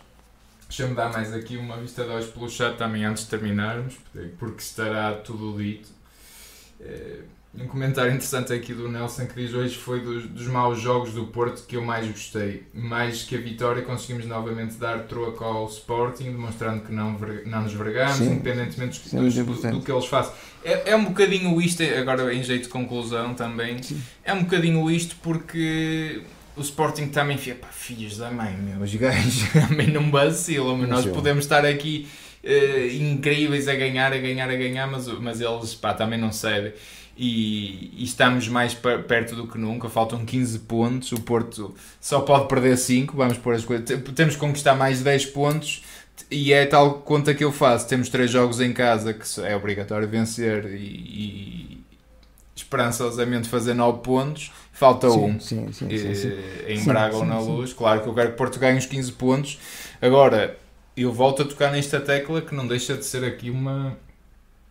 [0.69, 3.95] Deixa-me dar mais aqui uma vista de olhos pelo chat também antes de terminarmos,
[4.39, 5.89] porque estará tudo dito.
[6.81, 7.21] Eh,
[7.59, 11.25] Um comentário interessante aqui do Nelson que diz hoje foi dos, dos maus jogos do
[11.27, 12.63] Porto que eu mais gostei.
[12.75, 17.73] Mais que a vitória, conseguimos novamente dar troco ao Sporting, demonstrando que não, não nos
[17.73, 18.33] vergamos, Sim.
[18.33, 20.35] independentemente é dos- muito do, do que eles façam.
[20.63, 24.01] É, é um bocadinho isto, agora em jeito de conclusão também, Sim.
[24.23, 26.21] é um bocadinho isto porque
[26.59, 30.89] o Sporting também fica, pá, filhos da mãe, meu, os gajos também não vacilam, mas
[30.89, 32.09] nós podemos estar aqui
[32.43, 36.73] eh, incríveis a ganhar, a ganhar, a ganhar, mas, mas eles pá, também não cedem.
[37.21, 41.11] E, e estamos mais per- perto do que nunca, faltam 15 pontos.
[41.11, 43.17] O Porto só pode perder 5.
[43.17, 43.85] Vamos pôr as coisas.
[43.85, 45.83] Te- Temos que conquistar mais 10 pontos
[46.31, 47.89] e é tal conta que eu faço.
[47.89, 51.81] Temos 3 jogos em casa que é obrigatório vencer e, e
[52.55, 54.51] esperançosamente fazer 9 pontos.
[54.79, 56.29] Falta sim, um sim, sim, sim, sim.
[56.29, 57.41] eh, em Braga ou na.
[57.41, 57.73] Luz.
[57.73, 59.59] Claro que eu quero que Porto ganhe os 15 pontos.
[60.01, 60.57] Agora,
[60.97, 63.99] eu volto a tocar nesta tecla que não deixa de ser aqui uma,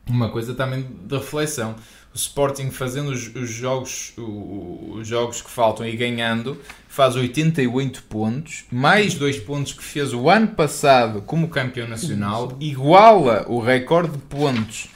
[0.08, 1.76] uma coisa também de reflexão.
[2.14, 8.64] O Sporting fazendo os, os jogos, os jogos que faltam e ganhando, faz 88 pontos,
[8.72, 14.20] mais 2 pontos que fez o ano passado como campeão nacional, iguala o recorde de
[14.20, 14.88] pontos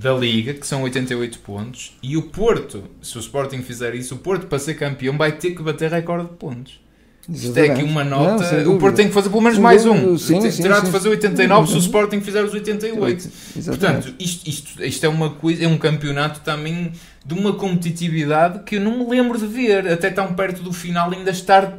[0.00, 4.18] da Liga, que são 88 pontos, e o Porto, se o Sporting fizer isso, o
[4.18, 6.80] Porto para ser campeão vai ter que bater recorde de pontos.
[7.28, 8.44] Isto é aqui uma Não, nota.
[8.44, 8.78] sem o.
[8.78, 10.16] Porto tem que fazer pelo menos Sem mais um.
[10.16, 10.92] sim, sim, Terá de sim.
[10.92, 11.78] fazer 89 se o.
[11.78, 13.30] Sporting fizer os 88.
[13.56, 13.66] Exatamente.
[13.78, 16.92] Portanto, isto, isto, isto é uma coisa, é um campeonato também
[17.24, 21.10] de uma competitividade que eu não me lembro de ver, até tão perto do final
[21.12, 21.78] ainda estar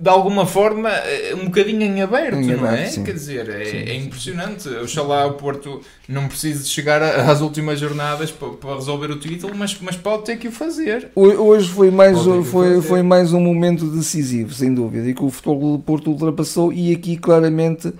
[0.00, 2.86] de alguma forma eh, um bocadinho em aberto, Em não é?
[2.86, 3.02] sim.
[3.02, 4.06] Quer dizer, é, Sim, é sim.
[4.06, 4.68] impressionante.
[4.68, 9.52] Oxalá o Porto não precise de chegar às últimas jornadas para, para resolver o título,
[9.56, 11.08] mas, mas pode ter que o fazer.
[11.16, 15.24] Ho- Hoje foi mais, que foi, foi mais um momento decisivo, sem dúvida, e que
[15.24, 16.72] o Futebol do Porto ultrapassou.
[16.72, 17.92] E aqui, claramente,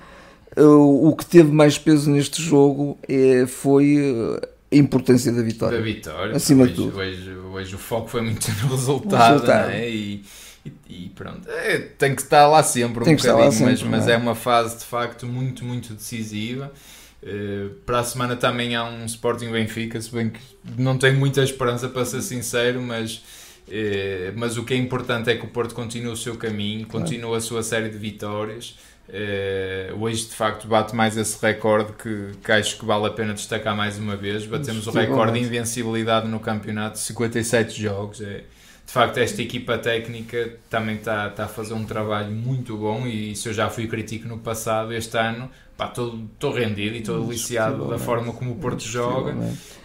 [0.57, 3.97] eh, o que teve mais peso neste jogo é, foi
[4.71, 5.81] a importância da Da vitória.
[5.83, 6.37] vitória.
[6.37, 6.99] Acima de hoje, tudo.
[6.99, 9.71] Hoje, hoje o foco foi muito no resultado, resultado.
[9.73, 9.89] é?
[9.91, 10.23] E,
[10.65, 14.07] e- e pronto, É, tem que estar lá sempre um Tem bocadinho, mas, sempre, mas
[14.07, 14.15] não é?
[14.15, 16.73] é uma fase de facto muito, muito decisiva.
[17.23, 20.41] Eh, para a semana também há um Sporting Benfica, se bem que
[20.77, 23.23] não tenho muita esperança para ser sincero, mas,
[23.69, 27.35] eh, mas o que é importante é que o Porto continue o seu caminho, continue
[27.37, 28.79] a sua série de vitórias.
[29.11, 33.33] Eh, hoje de facto bate mais esse recorde que, que acho que vale a pena
[33.35, 34.45] destacar mais uma vez.
[34.47, 38.21] Batemos o recorde de invencibilidade no campeonato, 57 jogos.
[38.21, 38.45] É,
[38.89, 43.37] de facto, esta equipa técnica também está está a fazer um trabalho muito bom e
[43.37, 47.99] se eu já fui crítico no passado, este ano estou rendido e estou deliciado da
[47.99, 49.37] forma como o Porto joga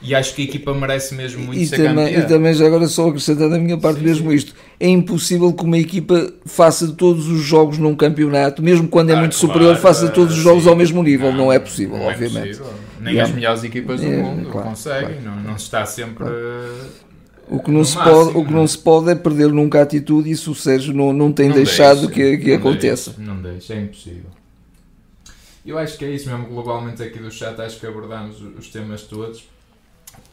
[0.02, 2.20] e acho que a equipa merece mesmo muito E ser também, campeã.
[2.24, 4.38] e também, já agora, só acrescentar da minha parte Sim, mesmo sim.
[4.38, 9.16] isto: é impossível que uma equipa faça todos os jogos num campeonato, mesmo quando é
[9.16, 10.70] Ah, muito claro, superior, faça todos os jogos sim.
[10.70, 11.34] ao mesmo nível.
[11.34, 12.58] Não, é possível, não é obviamente.
[12.58, 12.74] possível.
[13.02, 15.86] Nem E as é- melhores equipas do é, mundo claro, conseguem, não, não se está
[15.86, 16.24] sempre.
[17.48, 18.62] O que, não No se máximo, pode, o que não é?
[18.62, 21.50] não se pode é perder nunca a atitude, e isso o Sérgio não, não tem
[21.50, 23.12] Não deixado deixa, que, que não aconteça.
[23.16, 24.32] deixa, não deixa, é impossível.
[25.66, 28.70] Eu acho que é isso mesmo, globalmente aqui do chat, acho que abordamos os os
[28.70, 29.50] temas todos.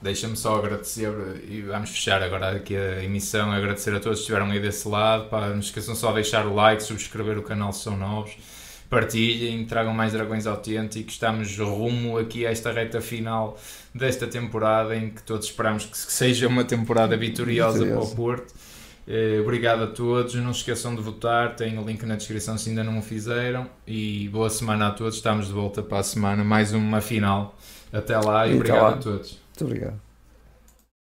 [0.03, 1.11] Deixa-me só agradecer
[1.49, 5.29] e vamos fechar agora aqui a emissão, agradecer a todos que estiveram aí desse lado,
[5.31, 8.33] pá, não esqueçam só de deixar o like, subscrever o canal se são novos,
[8.91, 13.59] partilhem, tragam mais dragões autênticos, estamos rumo aqui a esta reta final
[13.95, 18.13] desta temporada em que todos esperamos que seja uma temporada vitoriosa, para Vitoriosa.
[18.13, 18.55] o Porto.
[19.09, 22.69] Eh, Obrigado a todos, não se esqueçam de votar, tem o link na descrição se
[22.69, 26.45] ainda não o fizeram e boa semana a todos, estamos de volta para a semana,
[26.45, 27.59] mais uma final.
[27.93, 28.89] Até lá e E obrigado lá.
[28.91, 29.31] a todos.
[29.49, 30.10] Muito obrigado.